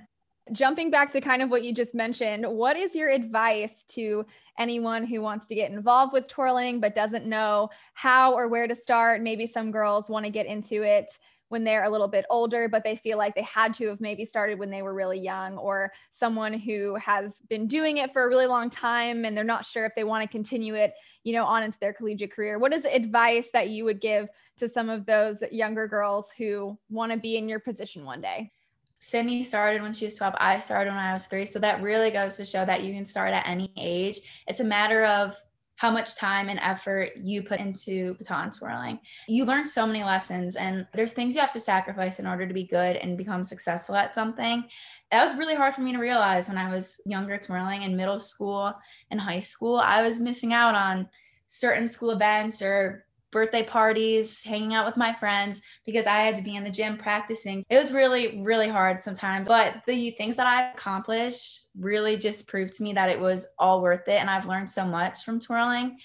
Jumping 0.51 0.91
back 0.91 1.09
to 1.11 1.19
kind 1.19 1.41
of 1.41 1.49
what 1.49 1.63
you 1.63 1.73
just 1.73 1.95
mentioned, 1.95 2.45
what 2.45 2.77
is 2.77 2.93
your 2.93 3.09
advice 3.09 3.83
to 3.89 4.23
anyone 4.59 5.03
who 5.03 5.23
wants 5.23 5.47
to 5.47 5.55
get 5.55 5.71
involved 5.71 6.13
with 6.13 6.27
twirling 6.27 6.79
but 6.79 6.93
doesn't 6.93 7.25
know 7.25 7.67
how 7.95 8.31
or 8.35 8.47
where 8.47 8.67
to 8.67 8.75
start? 8.75 9.23
Maybe 9.23 9.47
some 9.47 9.71
girls 9.71 10.07
want 10.07 10.23
to 10.23 10.29
get 10.29 10.45
into 10.45 10.83
it 10.83 11.17
when 11.49 11.63
they're 11.63 11.83
a 11.83 11.89
little 11.89 12.07
bit 12.07 12.25
older, 12.29 12.67
but 12.67 12.83
they 12.83 12.95
feel 12.95 13.17
like 13.17 13.35
they 13.35 13.43
had 13.43 13.73
to 13.75 13.87
have 13.87 14.01
maybe 14.01 14.25
started 14.25 14.59
when 14.59 14.69
they 14.69 14.81
were 14.81 14.93
really 14.93 15.19
young, 15.19 15.57
or 15.57 15.91
someone 16.11 16.53
who 16.53 16.95
has 16.95 17.41
been 17.49 17.67
doing 17.67 17.97
it 17.97 18.11
for 18.13 18.23
a 18.23 18.27
really 18.27 18.47
long 18.47 18.69
time 18.69 19.25
and 19.25 19.35
they're 19.35 19.43
not 19.43 19.65
sure 19.65 19.85
if 19.85 19.93
they 19.95 20.03
want 20.03 20.23
to 20.23 20.27
continue 20.27 20.75
it, 20.75 20.93
you 21.23 21.33
know, 21.33 21.45
on 21.45 21.63
into 21.63 21.79
their 21.79 21.93
collegiate 21.93 22.31
career. 22.31 22.57
What 22.57 22.73
is 22.73 22.85
advice 22.85 23.49
that 23.53 23.69
you 23.69 23.85
would 23.85 24.01
give 24.01 24.27
to 24.57 24.67
some 24.67 24.89
of 24.89 25.05
those 25.05 25.37
younger 25.51 25.87
girls 25.87 26.29
who 26.37 26.77
want 26.89 27.11
to 27.11 27.17
be 27.17 27.37
in 27.37 27.47
your 27.47 27.59
position 27.59 28.05
one 28.05 28.21
day? 28.21 28.51
Sydney 28.99 29.43
started 29.43 29.81
when 29.83 29.93
she 29.93 30.05
was 30.05 30.15
12. 30.15 30.33
I 30.39 30.59
started 30.59 30.89
when 30.89 30.99
I 30.99 31.13
was 31.13 31.27
three. 31.27 31.45
So 31.45 31.59
that 31.59 31.83
really 31.83 32.09
goes 32.09 32.37
to 32.37 32.45
show 32.45 32.65
that 32.65 32.83
you 32.83 32.93
can 32.93 33.05
start 33.05 33.33
at 33.33 33.47
any 33.47 33.71
age. 33.77 34.19
It's 34.47 34.61
a 34.61 34.63
matter 34.63 35.05
of 35.05 35.35
how 35.77 35.91
much 35.91 36.15
time 36.15 36.49
and 36.49 36.59
effort 36.59 37.11
you 37.17 37.43
put 37.43 37.59
into 37.59 38.15
baton 38.15 38.51
twirling. 38.51 38.99
You 39.27 39.45
learn 39.45 39.65
so 39.65 39.85
many 39.85 40.03
lessons, 40.03 40.55
and 40.55 40.87
there's 40.93 41.11
things 41.11 41.35
you 41.35 41.41
have 41.41 41.51
to 41.53 41.59
sacrifice 41.59 42.19
in 42.19 42.27
order 42.27 42.47
to 42.47 42.53
be 42.53 42.63
good 42.63 42.95
and 42.95 43.17
become 43.17 43.43
successful 43.43 43.95
at 43.95 44.15
something. 44.15 44.63
That 45.11 45.23
was 45.23 45.35
really 45.35 45.55
hard 45.55 45.73
for 45.73 45.81
me 45.81 45.91
to 45.91 45.99
realize 45.99 46.47
when 46.47 46.57
I 46.57 46.73
was 46.73 46.99
younger 47.05 47.37
twirling 47.37 47.83
in 47.83 47.97
middle 47.97 48.19
school 48.19 48.73
and 49.11 49.19
high 49.19 49.41
school. 49.41 49.77
I 49.77 50.01
was 50.01 50.19
missing 50.19 50.53
out 50.53 50.75
on 50.75 51.09
certain 51.47 51.87
school 51.87 52.11
events 52.11 52.61
or 52.61 53.04
birthday 53.35 53.63
parties, 53.63 54.41
hanging 54.41 54.73
out 54.73 54.85
with 54.85 54.95
my 54.95 55.11
friends 55.11 55.61
because 55.85 56.07
I 56.07 56.19
had 56.19 56.35
to 56.37 56.41
be 56.41 56.55
in 56.55 56.63
the 56.63 56.69
gym 56.69 56.97
practicing. 56.97 57.65
It 57.69 57.77
was 57.77 57.91
really, 57.91 58.41
really 58.41 58.69
hard 58.69 59.01
sometimes. 59.01 59.45
But 59.45 59.81
the 59.85 60.11
things 60.11 60.37
that 60.37 60.47
I 60.47 60.71
accomplished 60.71 61.65
really 61.77 62.15
just 62.15 62.47
proved 62.47 62.71
to 62.75 62.83
me 62.83 62.93
that 62.93 63.09
it 63.09 63.19
was 63.19 63.45
all 63.59 63.81
worth 63.81 64.07
it. 64.07 64.21
And 64.21 64.29
I've 64.29 64.47
learned 64.47 64.69
so 64.69 64.85
much 64.85 65.25
from 65.25 65.41
twirling. 65.41 65.97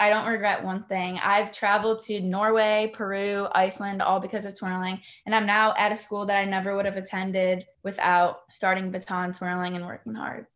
I 0.00 0.10
don't 0.10 0.26
regret 0.26 0.64
one 0.64 0.82
thing. 0.82 1.20
I've 1.22 1.52
traveled 1.52 2.00
to 2.06 2.20
Norway, 2.20 2.90
Peru, 2.92 3.46
Iceland, 3.52 4.02
all 4.02 4.18
because 4.18 4.44
of 4.44 4.58
twirling. 4.58 5.00
And 5.24 5.36
I'm 5.36 5.46
now 5.46 5.74
at 5.78 5.92
a 5.92 5.96
school 5.96 6.26
that 6.26 6.36
I 6.36 6.44
never 6.44 6.74
would 6.74 6.86
have 6.86 6.96
attended 6.96 7.64
without 7.84 8.40
starting 8.50 8.90
baton 8.90 9.32
twirling 9.32 9.76
and 9.76 9.86
working 9.86 10.14
hard. 10.14 10.48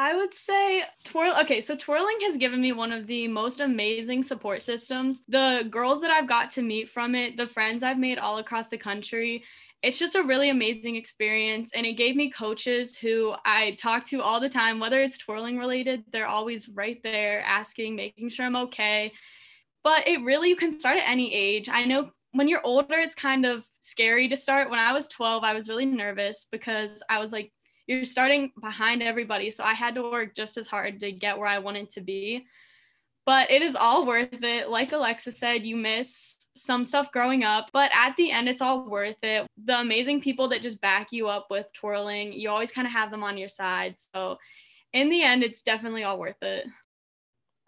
I 0.00 0.14
would 0.14 0.32
say 0.32 0.84
twirl. 1.04 1.34
Okay, 1.40 1.60
so 1.60 1.74
twirling 1.74 2.18
has 2.22 2.36
given 2.36 2.60
me 2.60 2.70
one 2.70 2.92
of 2.92 3.08
the 3.08 3.26
most 3.26 3.58
amazing 3.58 4.22
support 4.22 4.62
systems. 4.62 5.24
The 5.26 5.66
girls 5.68 6.00
that 6.02 6.12
I've 6.12 6.28
got 6.28 6.52
to 6.52 6.62
meet 6.62 6.88
from 6.88 7.16
it, 7.16 7.36
the 7.36 7.48
friends 7.48 7.82
I've 7.82 7.98
made 7.98 8.16
all 8.16 8.38
across 8.38 8.68
the 8.68 8.78
country, 8.78 9.42
it's 9.82 9.98
just 9.98 10.14
a 10.14 10.22
really 10.22 10.50
amazing 10.50 10.94
experience. 10.94 11.70
And 11.74 11.84
it 11.84 11.94
gave 11.94 12.14
me 12.14 12.30
coaches 12.30 12.96
who 12.96 13.34
I 13.44 13.72
talk 13.72 14.06
to 14.10 14.22
all 14.22 14.38
the 14.38 14.48
time, 14.48 14.78
whether 14.78 15.02
it's 15.02 15.18
twirling 15.18 15.58
related, 15.58 16.04
they're 16.12 16.28
always 16.28 16.68
right 16.68 17.00
there 17.02 17.40
asking, 17.40 17.96
making 17.96 18.28
sure 18.28 18.46
I'm 18.46 18.54
okay. 18.54 19.12
But 19.82 20.06
it 20.06 20.22
really, 20.22 20.48
you 20.48 20.56
can 20.56 20.78
start 20.78 20.98
at 20.98 21.08
any 21.08 21.34
age. 21.34 21.68
I 21.68 21.84
know 21.86 22.10
when 22.32 22.46
you're 22.46 22.64
older, 22.64 22.98
it's 22.98 23.16
kind 23.16 23.44
of 23.44 23.64
scary 23.80 24.28
to 24.28 24.36
start. 24.36 24.70
When 24.70 24.78
I 24.78 24.92
was 24.92 25.08
12, 25.08 25.42
I 25.42 25.54
was 25.54 25.68
really 25.68 25.86
nervous 25.86 26.46
because 26.52 27.02
I 27.10 27.18
was 27.18 27.32
like, 27.32 27.50
you're 27.88 28.04
starting 28.04 28.52
behind 28.60 29.02
everybody. 29.02 29.50
So 29.50 29.64
I 29.64 29.72
had 29.72 29.96
to 29.96 30.02
work 30.02 30.36
just 30.36 30.58
as 30.58 30.66
hard 30.68 31.00
to 31.00 31.10
get 31.10 31.38
where 31.38 31.48
I 31.48 31.58
wanted 31.58 31.90
to 31.90 32.02
be. 32.02 32.46
But 33.26 33.50
it 33.50 33.62
is 33.62 33.74
all 33.74 34.06
worth 34.06 34.28
it. 34.32 34.70
Like 34.70 34.92
Alexa 34.92 35.32
said, 35.32 35.66
you 35.66 35.76
miss 35.76 36.36
some 36.54 36.84
stuff 36.84 37.10
growing 37.12 37.44
up, 37.44 37.70
but 37.72 37.90
at 37.94 38.16
the 38.16 38.30
end, 38.30 38.48
it's 38.48 38.62
all 38.62 38.88
worth 38.88 39.16
it. 39.22 39.46
The 39.64 39.80
amazing 39.80 40.20
people 40.20 40.48
that 40.48 40.62
just 40.62 40.80
back 40.80 41.08
you 41.12 41.28
up 41.28 41.46
with 41.50 41.66
twirling, 41.72 42.32
you 42.32 42.50
always 42.50 42.72
kind 42.72 42.86
of 42.86 42.92
have 42.92 43.10
them 43.10 43.24
on 43.24 43.38
your 43.38 43.48
side. 43.48 43.96
So 44.14 44.38
in 44.92 45.08
the 45.08 45.22
end, 45.22 45.42
it's 45.42 45.62
definitely 45.62 46.04
all 46.04 46.18
worth 46.18 46.42
it. 46.42 46.66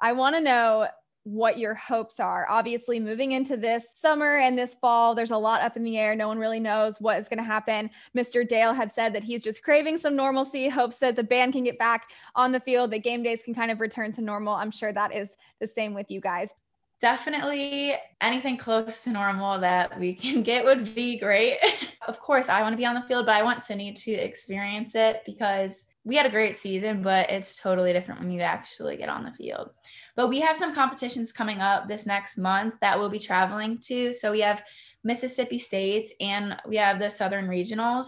I 0.00 0.12
want 0.12 0.34
to 0.34 0.40
know 0.40 0.88
what 1.24 1.58
your 1.58 1.74
hopes 1.74 2.18
are. 2.18 2.46
Obviously, 2.48 2.98
moving 2.98 3.32
into 3.32 3.56
this 3.56 3.84
summer 3.94 4.36
and 4.36 4.58
this 4.58 4.74
fall, 4.74 5.14
there's 5.14 5.30
a 5.30 5.36
lot 5.36 5.60
up 5.60 5.76
in 5.76 5.84
the 5.84 5.98
air. 5.98 6.16
No 6.16 6.28
one 6.28 6.38
really 6.38 6.60
knows 6.60 7.00
what 7.00 7.18
is 7.18 7.28
going 7.28 7.38
to 7.38 7.44
happen. 7.44 7.90
Mr. 8.16 8.48
Dale 8.48 8.72
had 8.72 8.92
said 8.92 9.14
that 9.14 9.24
he's 9.24 9.42
just 9.42 9.62
craving 9.62 9.98
some 9.98 10.16
normalcy, 10.16 10.68
hopes 10.68 10.98
that 10.98 11.16
the 11.16 11.22
band 11.22 11.52
can 11.52 11.64
get 11.64 11.78
back 11.78 12.10
on 12.34 12.52
the 12.52 12.60
field, 12.60 12.90
that 12.90 13.00
game 13.00 13.22
days 13.22 13.42
can 13.44 13.54
kind 13.54 13.70
of 13.70 13.80
return 13.80 14.12
to 14.12 14.22
normal. 14.22 14.54
I'm 14.54 14.70
sure 14.70 14.92
that 14.92 15.14
is 15.14 15.28
the 15.60 15.68
same 15.68 15.94
with 15.94 16.10
you 16.10 16.20
guys. 16.20 16.54
Definitely 17.00 17.94
anything 18.20 18.58
close 18.58 19.04
to 19.04 19.10
normal 19.10 19.58
that 19.60 19.98
we 19.98 20.14
can 20.14 20.42
get 20.44 20.64
would 20.64 20.94
be 20.94 21.18
great. 21.18 21.58
of 22.08 22.18
course, 22.18 22.48
I 22.48 22.62
want 22.62 22.72
to 22.72 22.78
be 22.78 22.86
on 22.86 22.94
the 22.94 23.02
field, 23.02 23.26
but 23.26 23.34
I 23.34 23.42
want 23.42 23.62
Sydney 23.62 23.92
to 23.92 24.12
experience 24.12 24.94
it 24.94 25.22
because 25.26 25.86
we 26.04 26.16
had 26.16 26.26
a 26.26 26.30
great 26.30 26.56
season, 26.56 27.02
but 27.02 27.30
it's 27.30 27.60
totally 27.60 27.92
different 27.92 28.20
when 28.20 28.30
you 28.30 28.40
actually 28.40 28.96
get 28.96 29.08
on 29.08 29.24
the 29.24 29.32
field. 29.32 29.70
But 30.16 30.28
we 30.28 30.40
have 30.40 30.56
some 30.56 30.74
competitions 30.74 31.30
coming 31.30 31.60
up 31.60 31.88
this 31.88 32.06
next 32.06 32.38
month 32.38 32.74
that 32.80 32.98
we'll 32.98 33.10
be 33.10 33.18
traveling 33.18 33.78
to. 33.86 34.12
So 34.12 34.32
we 34.32 34.40
have 34.40 34.62
Mississippi 35.04 35.58
States 35.58 36.12
and 36.20 36.56
we 36.66 36.76
have 36.76 36.98
the 36.98 37.10
Southern 37.10 37.48
Regionals. 37.48 38.06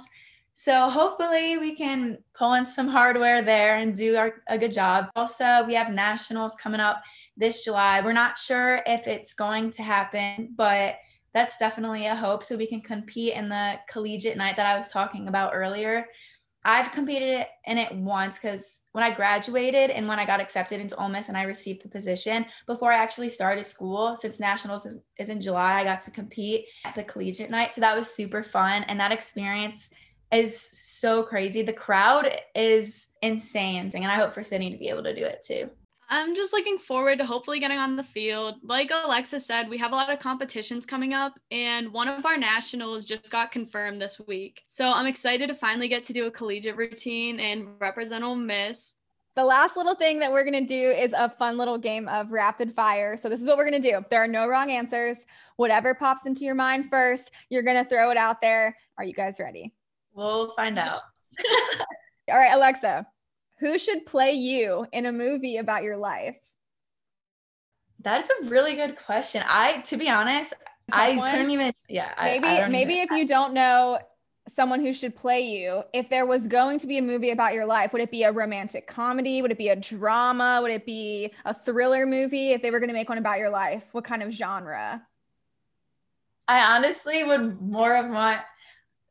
So 0.55 0.90
hopefully 0.90 1.57
we 1.57 1.74
can 1.74 2.18
pull 2.35 2.55
in 2.55 2.66
some 2.66 2.88
hardware 2.88 3.40
there 3.40 3.76
and 3.76 3.96
do 3.96 4.16
our, 4.16 4.42
a 4.48 4.59
good 4.59 4.72
job. 4.72 5.09
Also, 5.16 5.64
we 5.66 5.74
have 5.74 5.90
nationals 5.90 6.55
coming 6.57 6.81
up 6.81 7.02
this 7.37 7.64
July. 7.64 8.02
We're 8.02 8.12
not 8.12 8.37
sure 8.37 8.83
if 8.87 9.07
it's 9.07 9.33
going 9.33 9.70
to 9.72 9.83
happen, 9.83 10.52
but 10.55 10.96
that's 11.33 11.57
definitely 11.57 12.07
a 12.07 12.14
hope 12.14 12.44
so 12.44 12.57
we 12.57 12.66
can 12.66 12.83
compete 12.83 13.33
in 13.33 13.48
the 13.48 13.78
collegiate 13.88 14.37
night 14.37 14.57
that 14.57 14.66
I 14.66 14.76
was 14.76 14.88
talking 14.88 15.28
about 15.28 15.52
earlier. 15.55 16.07
I've 16.64 16.92
competed 16.92 17.46
in 17.66 17.79
it 17.79 17.92
once 17.94 18.38
because 18.38 18.83
when 18.92 19.03
I 19.03 19.11
graduated 19.11 19.90
and 19.90 20.07
when 20.07 20.20
I 20.20 20.25
got 20.25 20.40
accepted 20.40 20.81
into 20.81 20.96
Ole 20.96 21.09
Miss 21.09 21.29
and 21.29 21.37
I 21.37 21.42
received 21.42 21.83
the 21.83 21.88
position, 21.88 22.46
before 22.66 22.92
I 22.92 22.96
actually 22.96 23.31
started 23.31 23.66
school, 23.66 24.14
since 24.14 24.38
nationals 24.38 24.87
is, 24.87 24.98
is 25.18 25.29
in 25.29 25.40
July, 25.40 25.81
I 25.81 25.85
got 25.85 26.01
to 26.03 26.11
compete 26.12 26.66
at 26.85 26.94
the 26.94 27.03
collegiate 27.03 27.51
night. 27.51 27.75
So 27.75 27.81
that 27.81 27.96
was 27.96 28.12
super 28.12 28.44
fun. 28.44 28.85
And 28.85 29.01
that 29.01 29.11
experience 29.11 29.90
is 30.33 30.59
so 30.59 31.25
crazy. 31.25 31.62
The 31.62 31.72
crowd 31.72 32.31
is 32.55 33.09
insane. 33.22 33.90
And 33.94 34.05
I 34.07 34.14
hope 34.14 34.33
for 34.33 34.42
Sydney 34.42 34.70
to 34.70 34.79
be 34.79 34.88
able 34.88 35.03
to 35.03 35.14
do 35.14 35.25
it 35.25 35.44
too. 35.44 35.68
I'm 36.12 36.37
just 36.37 36.53
looking 36.53 36.77
forward 36.77 37.16
to 37.18 37.25
hopefully 37.25 37.59
getting 37.59 37.79
on 37.79 37.96
the 37.96 38.03
field. 38.03 38.57
Like 38.62 38.90
Alexa 38.90 39.40
said, 39.40 39.70
we 39.70 39.79
have 39.79 39.92
a 39.92 39.94
lot 39.94 40.12
of 40.12 40.18
competitions 40.18 40.85
coming 40.85 41.14
up, 41.14 41.33
and 41.51 41.90
one 41.90 42.07
of 42.07 42.27
our 42.27 42.37
nationals 42.37 43.07
just 43.07 43.31
got 43.31 43.51
confirmed 43.51 44.03
this 44.03 44.20
week. 44.27 44.62
So 44.68 44.92
I'm 44.92 45.07
excited 45.07 45.46
to 45.46 45.55
finally 45.55 45.88
get 45.88 46.05
to 46.05 46.12
do 46.12 46.27
a 46.27 46.31
collegiate 46.31 46.77
routine 46.77 47.40
and 47.40 47.66
represent 47.81 48.25
Ole 48.25 48.37
Miss. 48.37 48.92
The 49.37 49.44
last 49.44 49.75
little 49.75 49.94
thing 49.94 50.18
that 50.18 50.31
we're 50.31 50.44
going 50.44 50.66
to 50.66 50.68
do 50.68 50.90
is 50.90 51.14
a 51.14 51.31
fun 51.31 51.57
little 51.57 51.79
game 51.79 52.07
of 52.09 52.31
rapid 52.31 52.75
fire. 52.77 53.16
So, 53.16 53.31
this 53.31 53.40
is 53.40 53.46
what 53.46 53.57
we're 53.57 53.70
going 53.70 53.83
to 53.83 53.90
do. 53.90 54.05
There 54.11 54.22
are 54.22 54.29
no 54.29 54.46
wrong 54.46 54.70
answers. 54.70 55.16
Whatever 55.57 55.94
pops 55.94 56.27
into 56.27 56.44
your 56.44 56.55
mind 56.55 56.90
first, 56.90 57.31
you're 57.48 57.62
going 57.62 57.83
to 57.83 57.88
throw 57.88 58.11
it 58.11 58.18
out 58.18 58.42
there. 58.42 58.77
Are 58.98 59.05
you 59.05 59.14
guys 59.14 59.37
ready? 59.40 59.72
We'll 60.12 60.51
find 60.51 60.79
out. 60.79 61.01
All 62.31 62.37
right, 62.37 62.53
Alexa, 62.53 63.07
who 63.62 63.79
should 63.79 64.05
play 64.05 64.33
you 64.33 64.87
in 64.92 65.07
a 65.07 65.12
movie 65.12 65.57
about 65.57 65.85
your 65.85 65.96
life? 65.96 66.35
That's 68.01 68.29
a 68.29 68.46
really 68.46 68.75
good 68.75 68.96
question. 68.96 69.44
I, 69.46 69.79
to 69.83 69.96
be 69.96 70.09
honest, 70.09 70.53
I 70.90 71.14
couldn't 71.31 71.53
even. 71.53 71.72
Yeah, 71.88 72.12
maybe 72.20 72.48
I, 72.48 72.64
I 72.64 72.68
maybe 72.68 72.94
if 72.98 73.11
you 73.12 73.25
don't 73.25 73.55
know 73.55 74.01
someone 74.57 74.81
who 74.81 74.92
should 74.92 75.14
play 75.14 75.42
you, 75.42 75.85
if 75.94 76.11
there 76.11 76.27
was 76.27 76.48
going 76.48 76.81
to 76.81 76.88
be 76.88 76.98
a 76.98 77.03
movie 77.03 77.31
about 77.31 77.55
your 77.55 77.64
life, 77.64 77.92
would 77.92 78.03
it 78.03 78.11
be 78.11 78.25
a 78.25 78.33
romantic 78.33 78.88
comedy? 78.88 79.40
Would 79.40 79.53
it 79.53 79.59
be 79.59 79.68
a 79.68 79.77
drama? 79.77 80.59
Would 80.61 80.72
it 80.72 80.85
be 80.85 81.33
a 81.44 81.55
thriller 81.55 82.05
movie? 82.05 82.51
If 82.51 82.62
they 82.62 82.72
were 82.72 82.81
going 82.81 82.88
to 82.88 82.94
make 82.94 83.09
one 83.09 83.18
about 83.18 83.38
your 83.38 83.51
life, 83.51 83.85
what 83.92 84.03
kind 84.03 84.25
of 84.25 84.33
genre? 84.33 85.01
I 86.48 86.75
honestly 86.75 87.22
would 87.22 87.62
more 87.62 87.94
of 87.94 88.11
want 88.11 88.40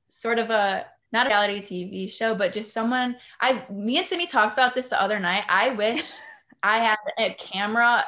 sort 0.10 0.40
of 0.40 0.50
a 0.50 0.86
not 1.12 1.28
a 1.28 1.30
reality 1.30 1.60
TV 1.60 2.12
show, 2.12 2.36
but 2.36 2.54
just 2.54 2.74
someone 2.74 3.16
I 3.40 3.66
me 3.70 3.98
and 3.98 4.08
Sydney 4.08 4.28
talked 4.28 4.54
about 4.54 4.76
this 4.76 4.88
the 4.88 5.02
other 5.02 5.20
night. 5.20 5.44
I 5.50 5.70
wish 5.70 6.14
I 6.64 6.78
had 6.78 6.98
a 7.18 7.34
camera 7.34 8.06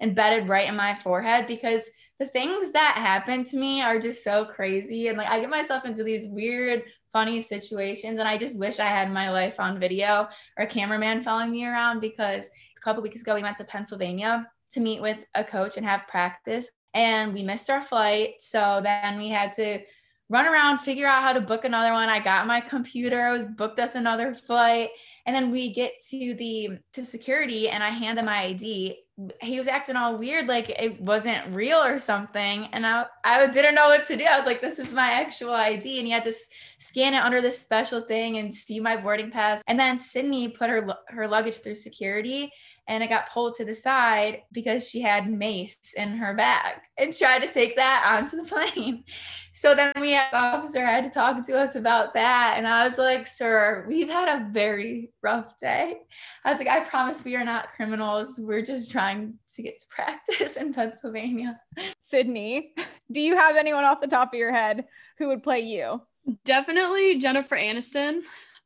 embedded 0.00 0.48
right 0.48 0.68
in 0.68 0.76
my 0.76 0.94
forehead 0.94 1.46
because 1.46 1.90
the 2.18 2.26
things 2.26 2.72
that 2.72 2.96
happen 2.96 3.44
to 3.44 3.56
me 3.56 3.80
are 3.80 3.98
just 3.98 4.24
so 4.24 4.44
crazy. 4.44 5.08
And 5.08 5.16
like 5.16 5.28
I 5.28 5.40
get 5.40 5.50
myself 5.50 5.84
into 5.84 6.02
these 6.02 6.26
weird, 6.26 6.82
funny 7.12 7.40
situations. 7.42 8.18
And 8.18 8.28
I 8.28 8.36
just 8.36 8.56
wish 8.56 8.80
I 8.80 8.86
had 8.86 9.10
my 9.12 9.30
life 9.30 9.60
on 9.60 9.78
video 9.78 10.28
or 10.56 10.64
a 10.64 10.66
cameraman 10.66 11.22
following 11.22 11.52
me 11.52 11.64
around 11.64 12.00
because 12.00 12.50
a 12.76 12.80
couple 12.80 13.02
weeks 13.02 13.22
ago 13.22 13.34
we 13.34 13.42
went 13.42 13.56
to 13.58 13.64
Pennsylvania 13.64 14.48
to 14.70 14.80
meet 14.80 15.00
with 15.00 15.18
a 15.34 15.44
coach 15.44 15.76
and 15.76 15.86
have 15.86 16.08
practice. 16.08 16.70
And 16.94 17.32
we 17.32 17.42
missed 17.42 17.70
our 17.70 17.80
flight. 17.80 18.34
So 18.40 18.80
then 18.82 19.18
we 19.18 19.28
had 19.28 19.52
to 19.54 19.80
run 20.28 20.46
around, 20.46 20.78
figure 20.78 21.06
out 21.06 21.22
how 21.22 21.32
to 21.32 21.40
book 21.40 21.64
another 21.64 21.92
one. 21.92 22.08
I 22.08 22.20
got 22.20 22.46
my 22.46 22.60
computer, 22.60 23.26
I 23.26 23.32
was 23.32 23.46
booked 23.46 23.78
us 23.78 23.94
another 23.94 24.34
flight. 24.34 24.90
And 25.26 25.34
then 25.34 25.50
we 25.50 25.72
get 25.72 25.92
to 26.10 26.34
the 26.34 26.78
to 26.92 27.04
security 27.04 27.68
and 27.68 27.82
I 27.82 27.90
hand 27.90 28.18
them 28.18 28.26
my 28.26 28.42
ID 28.42 28.98
he 29.42 29.58
was 29.58 29.66
acting 29.66 29.96
all 29.96 30.16
weird, 30.16 30.46
like 30.46 30.70
it 30.70 31.00
wasn't 31.00 31.54
real 31.54 31.78
or 31.78 31.98
something. 31.98 32.68
And 32.72 32.86
I, 32.86 33.06
I 33.24 33.48
didn't 33.48 33.74
know 33.74 33.88
what 33.88 34.06
to 34.06 34.16
do. 34.16 34.24
I 34.24 34.38
was 34.38 34.46
like, 34.46 34.60
this 34.60 34.78
is 34.78 34.94
my 34.94 35.10
actual 35.10 35.54
ID. 35.54 35.98
And 35.98 36.06
he 36.06 36.12
had 36.12 36.22
to 36.24 36.32
scan 36.78 37.14
it 37.14 37.24
under 37.24 37.40
this 37.40 37.58
special 37.58 38.02
thing 38.02 38.38
and 38.38 38.54
see 38.54 38.78
my 38.78 38.96
boarding 38.96 39.30
pass. 39.30 39.60
And 39.66 39.78
then 39.78 39.98
Sydney 39.98 40.48
put 40.48 40.70
her, 40.70 40.88
her 41.08 41.26
luggage 41.26 41.56
through 41.56 41.74
security 41.74 42.52
and 42.88 43.04
it 43.04 43.08
got 43.08 43.30
pulled 43.30 43.54
to 43.54 43.64
the 43.64 43.74
side 43.74 44.42
because 44.50 44.88
she 44.88 45.00
had 45.00 45.30
mace 45.30 45.92
in 45.96 46.16
her 46.16 46.34
bag 46.34 46.76
and 46.98 47.14
tried 47.14 47.40
to 47.40 47.52
take 47.52 47.76
that 47.76 48.16
onto 48.16 48.36
the 48.36 48.44
plane. 48.74 49.04
So 49.52 49.74
then 49.74 49.92
we 50.00 50.12
had 50.12 50.32
the 50.32 50.38
officer 50.38 50.84
had 50.84 51.04
to 51.04 51.10
talk 51.10 51.44
to 51.46 51.58
us 51.58 51.74
about 51.74 52.14
that. 52.14 52.54
And 52.56 52.66
I 52.66 52.88
was 52.88 52.96
like, 52.96 53.26
sir, 53.26 53.84
we've 53.86 54.08
had 54.08 54.40
a 54.40 54.50
very 54.50 55.10
rough 55.22 55.58
day. 55.58 55.96
I 56.44 56.50
was 56.50 56.58
like, 56.58 56.68
I 56.68 56.80
promise 56.80 57.24
we 57.24 57.36
are 57.36 57.44
not 57.44 57.74
criminals. 57.74 58.40
We're 58.42 58.62
just 58.62 58.90
trying 58.90 59.34
to 59.54 59.62
get 59.62 59.78
to 59.80 59.86
practice 59.90 60.56
in 60.56 60.72
Pennsylvania. 60.72 61.60
Sydney, 62.04 62.72
do 63.12 63.20
you 63.20 63.36
have 63.36 63.56
anyone 63.56 63.84
off 63.84 64.00
the 64.00 64.06
top 64.06 64.32
of 64.32 64.38
your 64.38 64.52
head 64.52 64.86
who 65.18 65.28
would 65.28 65.42
play 65.42 65.60
you? 65.60 66.00
Definitely 66.44 67.18
Jennifer 67.18 67.56
Aniston. 67.56 68.20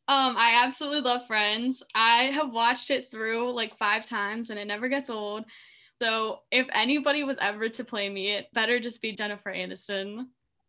Um, 0.08 0.36
I 0.36 0.62
absolutely 0.64 1.00
love 1.00 1.26
Friends. 1.26 1.82
I 1.94 2.24
have 2.24 2.52
watched 2.52 2.90
it 2.90 3.10
through 3.10 3.52
like 3.52 3.78
five 3.78 4.06
times 4.06 4.50
and 4.50 4.58
it 4.58 4.66
never 4.66 4.88
gets 4.88 5.08
old. 5.08 5.44
So 6.00 6.40
if 6.50 6.66
anybody 6.72 7.22
was 7.22 7.36
ever 7.40 7.68
to 7.68 7.84
play 7.84 8.08
me, 8.08 8.32
it 8.32 8.46
better 8.52 8.80
just 8.80 9.00
be 9.00 9.14
Jennifer 9.14 9.52
Aniston. 9.52 10.26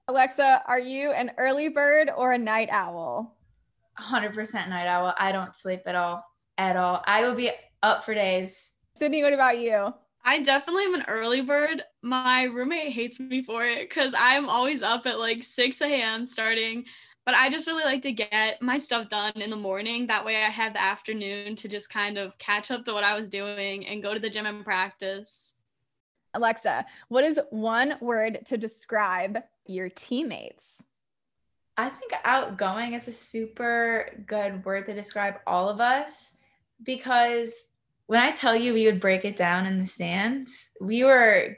Alexa, 0.08 0.62
are 0.68 0.80
you 0.80 1.12
an 1.12 1.32
early 1.38 1.70
bird 1.70 2.12
or 2.16 2.34
a 2.34 2.38
night 2.38 2.70
owl? 2.72 3.36
100% 4.00 4.70
night 4.70 4.88
owl. 4.88 5.14
I 5.18 5.32
don't 5.32 5.56
sleep 5.56 5.82
at 5.88 5.96
all. 5.96 6.24
At 6.58 6.78
all. 6.78 7.04
I 7.08 7.22
will 7.22 7.34
be 7.34 7.52
up 7.82 8.04
for 8.04 8.14
days. 8.14 8.74
Sydney, 9.00 9.24
what 9.24 9.34
about 9.34 9.58
you? 9.58 9.94
I 10.26 10.42
definitely 10.42 10.86
am 10.86 10.96
an 10.96 11.06
early 11.08 11.42
bird. 11.42 11.84
My 12.02 12.44
roommate 12.44 12.94
hates 12.94 13.20
me 13.20 13.44
for 13.44 13.66
it 13.66 13.90
because 13.90 14.14
I'm 14.18 14.50
always 14.50 14.82
up 14.82 15.06
at 15.06 15.20
like 15.20 15.44
6 15.44 15.82
a.m. 15.82 16.28
starting, 16.28 16.86
but 17.26 17.36
I 17.36 17.50
just 17.50 17.68
really 17.68 17.84
like 17.84 18.02
to 18.04 18.12
get 18.12 18.62
my 18.62 18.78
stuff 18.78 19.10
done 19.10 19.34
in 19.36 19.50
the 19.50 19.56
morning. 19.56 20.08
That 20.08 20.26
way 20.26 20.44
I 20.44 20.50
have 20.50 20.74
the 20.74 20.82
afternoon 20.82 21.56
to 21.58 21.68
just 21.68 21.90
kind 21.90 22.18
of 22.18 22.38
catch 22.38 22.70
up 22.70 22.86
to 22.86 22.94
what 22.94 23.04
I 23.04 23.18
was 23.18 23.30
doing 23.30 23.88
and 23.88 24.04
go 24.04 24.14
to 24.14 24.20
the 24.20 24.30
gym 24.30 24.46
and 24.46 24.64
practice. 24.64 25.54
Alexa, 26.34 26.86
what 27.08 27.24
is 27.24 27.40
one 27.52 27.96
word 28.02 28.40
to 28.48 28.58
describe 28.58 29.38
your 29.66 29.90
teammates? 29.90 30.66
I 31.78 31.90
think 31.90 32.12
outgoing 32.24 32.94
is 32.94 33.08
a 33.08 33.14
super 33.14 34.10
good 34.28 34.64
word 34.66 34.86
to 34.88 34.94
describe 34.94 35.36
all 35.48 35.70
of 35.70 35.80
us 35.80 36.36
because 36.84 37.54
when 38.08 38.20
I 38.20 38.32
tell 38.32 38.56
you 38.56 38.74
we 38.74 38.86
would 38.86 39.00
break 39.00 39.26
it 39.26 39.36
down 39.36 39.66
in 39.66 39.80
the 39.80 39.88
stands, 39.88 40.72
we 40.82 41.04
were 41.04 41.58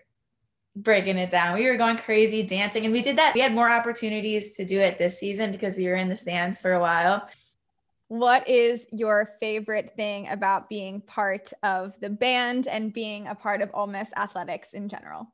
breaking 0.76 1.18
it 1.18 1.30
down. 1.30 1.56
We 1.56 1.68
were 1.68 1.78
going 1.78 1.98
crazy 1.98 2.44
dancing 2.44 2.84
and 2.86 2.94
we 2.94 3.02
did 3.02 3.18
that. 3.18 3.34
We 3.34 3.42
had 3.42 3.54
more 3.54 3.70
opportunities 3.70 4.56
to 4.58 4.66
do 4.66 4.80
it 4.80 4.98
this 4.98 5.20
season 5.20 5.52
because 5.52 5.78
we 5.78 5.88
were 5.88 5.96
in 5.96 6.10
the 6.10 6.16
stands 6.16 6.60
for 6.60 6.74
a 6.74 6.80
while. 6.80 7.28
What 8.08 8.48
is 8.48 8.86
your 8.92 9.32
favorite 9.40 9.94
thing 9.96 10.28
about 10.28 10.70
being 10.70 11.02
part 11.02 11.52
of 11.64 11.94
the 12.02 12.10
band 12.10 12.68
and 12.68 12.94
being 12.94 13.28
a 13.28 13.36
part 13.36 13.62
of 13.62 13.72
Ole 13.74 13.88
Miss 13.88 14.10
athletics 14.16 14.74
in 14.74 14.90
general? 14.90 15.34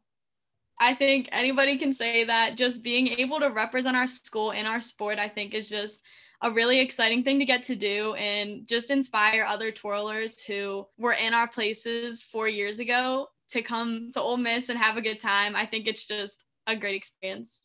I 0.80 0.96
think 0.96 1.28
anybody 1.32 1.78
can 1.78 1.94
say 1.94 2.24
that 2.24 2.58
just 2.58 2.82
being 2.82 3.08
able 3.20 3.40
to 3.40 3.50
represent 3.50 3.98
our 3.98 4.08
school 4.08 4.52
in 4.52 4.66
our 4.66 4.82
sport, 4.82 5.20
I 5.20 5.28
think 5.28 5.54
is 5.54 5.68
just 5.68 6.02
a 6.42 6.52
really 6.52 6.80
exciting 6.80 7.24
thing 7.24 7.40
to 7.40 7.46
get 7.46 7.66
to 7.66 7.76
do 7.76 8.16
and 8.16 8.66
just 8.66 8.90
inspire 8.90 9.44
other 9.44 9.72
twirlers 9.72 10.42
who 10.48 10.88
were 10.98 11.14
in 11.14 11.34
our 11.34 11.48
places 11.48 12.24
four 12.24 12.48
years 12.48 12.80
ago 12.80 13.28
to 13.52 13.62
come 13.62 14.12
to 14.14 14.22
Ole 14.22 14.38
Miss 14.38 14.70
and 14.70 14.80
have 14.80 14.98
a 14.98 15.02
good 15.02 15.22
time. 15.22 15.56
I 15.56 15.66
think 15.66 15.88
it's 15.88 16.06
just 16.06 16.46
a 16.68 16.76
great 16.76 16.96
experience. 16.96 17.62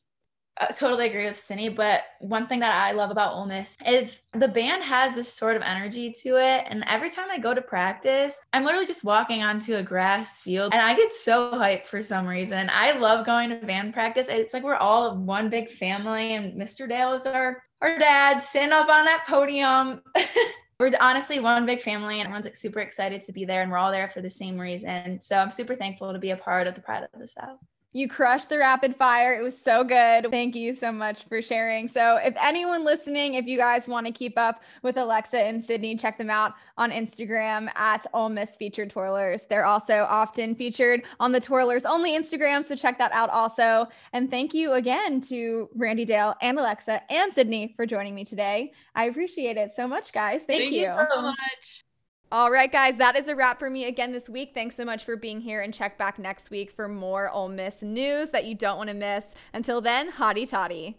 I 0.58 0.72
totally 0.72 1.06
agree 1.06 1.26
with 1.26 1.38
Sydney, 1.38 1.68
but 1.68 2.04
one 2.20 2.46
thing 2.46 2.60
that 2.60 2.74
I 2.74 2.92
love 2.92 3.10
about 3.10 3.34
Ole 3.34 3.44
Miss 3.44 3.76
is 3.86 4.22
the 4.32 4.48
band 4.48 4.82
has 4.84 5.14
this 5.14 5.30
sort 5.30 5.54
of 5.54 5.60
energy 5.60 6.10
to 6.22 6.36
it. 6.36 6.64
And 6.68 6.82
every 6.86 7.10
time 7.10 7.26
I 7.30 7.38
go 7.38 7.52
to 7.52 7.60
practice, 7.60 8.38
I'm 8.54 8.64
literally 8.64 8.86
just 8.86 9.04
walking 9.04 9.42
onto 9.42 9.76
a 9.76 9.82
grass 9.82 10.40
field 10.40 10.72
and 10.72 10.80
I 10.80 10.94
get 10.94 11.12
so 11.12 11.52
hyped 11.52 11.86
for 11.86 12.00
some 12.00 12.26
reason. 12.26 12.70
I 12.72 12.92
love 12.92 13.26
going 13.26 13.50
to 13.50 13.56
band 13.56 13.92
practice. 13.92 14.28
It's 14.30 14.54
like 14.54 14.62
we're 14.62 14.76
all 14.76 15.14
one 15.16 15.50
big 15.50 15.68
family, 15.68 16.34
and 16.34 16.58
Mr. 16.58 16.88
Dale 16.88 17.12
is 17.12 17.26
our, 17.26 17.62
our 17.82 17.98
dad 17.98 18.38
sitting 18.38 18.72
up 18.72 18.88
on 18.88 19.04
that 19.04 19.26
podium. 19.28 20.00
we're 20.78 20.92
honestly 21.00 21.40
one 21.40 21.64
big 21.64 21.80
family 21.80 22.20
and 22.20 22.26
everyone's 22.26 22.44
like 22.44 22.56
super 22.56 22.80
excited 22.80 23.22
to 23.22 23.32
be 23.32 23.44
there 23.44 23.62
and 23.62 23.70
we're 23.70 23.78
all 23.78 23.92
there 23.92 24.08
for 24.08 24.20
the 24.20 24.30
same 24.30 24.58
reason. 24.58 25.20
So 25.20 25.36
I'm 25.36 25.50
super 25.50 25.74
thankful 25.74 26.12
to 26.12 26.18
be 26.18 26.30
a 26.30 26.36
part 26.36 26.66
of 26.66 26.74
the 26.74 26.82
Pride 26.82 27.06
of 27.12 27.20
the 27.20 27.26
South. 27.26 27.58
You 27.96 28.08
crushed 28.08 28.50
the 28.50 28.58
rapid 28.58 28.94
fire. 28.94 29.32
It 29.32 29.42
was 29.42 29.58
so 29.58 29.82
good. 29.82 30.30
Thank 30.30 30.54
you 30.54 30.74
so 30.74 30.92
much 30.92 31.24
for 31.30 31.40
sharing. 31.40 31.88
So, 31.88 32.16
if 32.16 32.34
anyone 32.38 32.84
listening, 32.84 33.36
if 33.36 33.46
you 33.46 33.56
guys 33.56 33.88
want 33.88 34.04
to 34.04 34.12
keep 34.12 34.36
up 34.36 34.62
with 34.82 34.98
Alexa 34.98 35.38
and 35.38 35.64
Sydney, 35.64 35.96
check 35.96 36.18
them 36.18 36.28
out 36.28 36.52
on 36.76 36.90
Instagram 36.90 37.74
at 37.74 38.06
Ole 38.12 38.28
Miss 38.28 38.54
Featured 38.54 38.92
Twirlers. 38.92 39.48
They're 39.48 39.64
also 39.64 40.06
often 40.10 40.54
featured 40.54 41.04
on 41.20 41.32
the 41.32 41.40
Twirlers 41.40 41.86
only 41.86 42.12
Instagram. 42.12 42.66
So, 42.66 42.76
check 42.76 42.98
that 42.98 43.12
out 43.12 43.30
also. 43.30 43.86
And 44.12 44.30
thank 44.30 44.52
you 44.52 44.74
again 44.74 45.22
to 45.30 45.70
Randy 45.74 46.04
Dale 46.04 46.34
and 46.42 46.58
Alexa 46.58 47.00
and 47.10 47.32
Sydney 47.32 47.72
for 47.76 47.86
joining 47.86 48.14
me 48.14 48.26
today. 48.26 48.74
I 48.94 49.04
appreciate 49.04 49.56
it 49.56 49.72
so 49.74 49.88
much, 49.88 50.12
guys. 50.12 50.42
Thank, 50.42 50.64
Thank 50.64 50.72
you. 50.74 50.82
you 50.82 50.92
so 50.92 51.22
much. 51.22 51.85
All 52.32 52.50
right, 52.50 52.70
guys, 52.70 52.96
that 52.96 53.14
is 53.14 53.28
a 53.28 53.36
wrap 53.36 53.60
for 53.60 53.70
me 53.70 53.84
again 53.84 54.10
this 54.10 54.28
week. 54.28 54.50
Thanks 54.52 54.74
so 54.74 54.84
much 54.84 55.04
for 55.04 55.16
being 55.16 55.40
here 55.40 55.60
and 55.60 55.72
check 55.72 55.96
back 55.96 56.18
next 56.18 56.50
week 56.50 56.72
for 56.72 56.88
more 56.88 57.30
Ole 57.30 57.48
Miss 57.48 57.82
news 57.82 58.30
that 58.30 58.44
you 58.44 58.56
don't 58.56 58.76
want 58.76 58.88
to 58.88 58.94
miss. 58.94 59.24
Until 59.54 59.80
then, 59.80 60.10
hotty 60.10 60.48
toddy. 60.48 60.96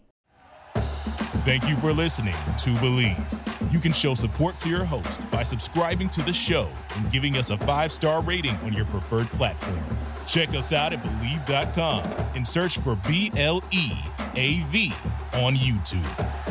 Thank 1.44 1.68
you 1.68 1.76
for 1.76 1.92
listening 1.92 2.32
to 2.32 2.70
Bleav. 2.76 3.72
You 3.72 3.78
can 3.78 3.92
show 3.92 4.14
support 4.14 4.58
to 4.60 4.70
your 4.70 4.84
host 4.84 5.30
by 5.30 5.42
subscribing 5.42 6.08
to 6.10 6.22
the 6.22 6.32
show 6.32 6.70
and 6.96 7.10
giving 7.10 7.36
us 7.36 7.50
a 7.50 7.58
five 7.58 7.92
star 7.92 8.22
rating 8.22 8.56
on 8.64 8.72
your 8.72 8.86
preferred 8.86 9.26
platform. 9.28 9.78
Check 10.26 10.50
us 10.50 10.72
out 10.72 10.94
at 10.94 11.02
Bleav.com 11.02 12.04
and 12.34 12.46
search 12.46 12.78
for 12.78 12.96
B 13.06 13.30
L 13.36 13.62
E 13.70 13.90
A 14.34 14.60
V 14.68 14.92
on 15.34 15.54
YouTube. 15.54 16.47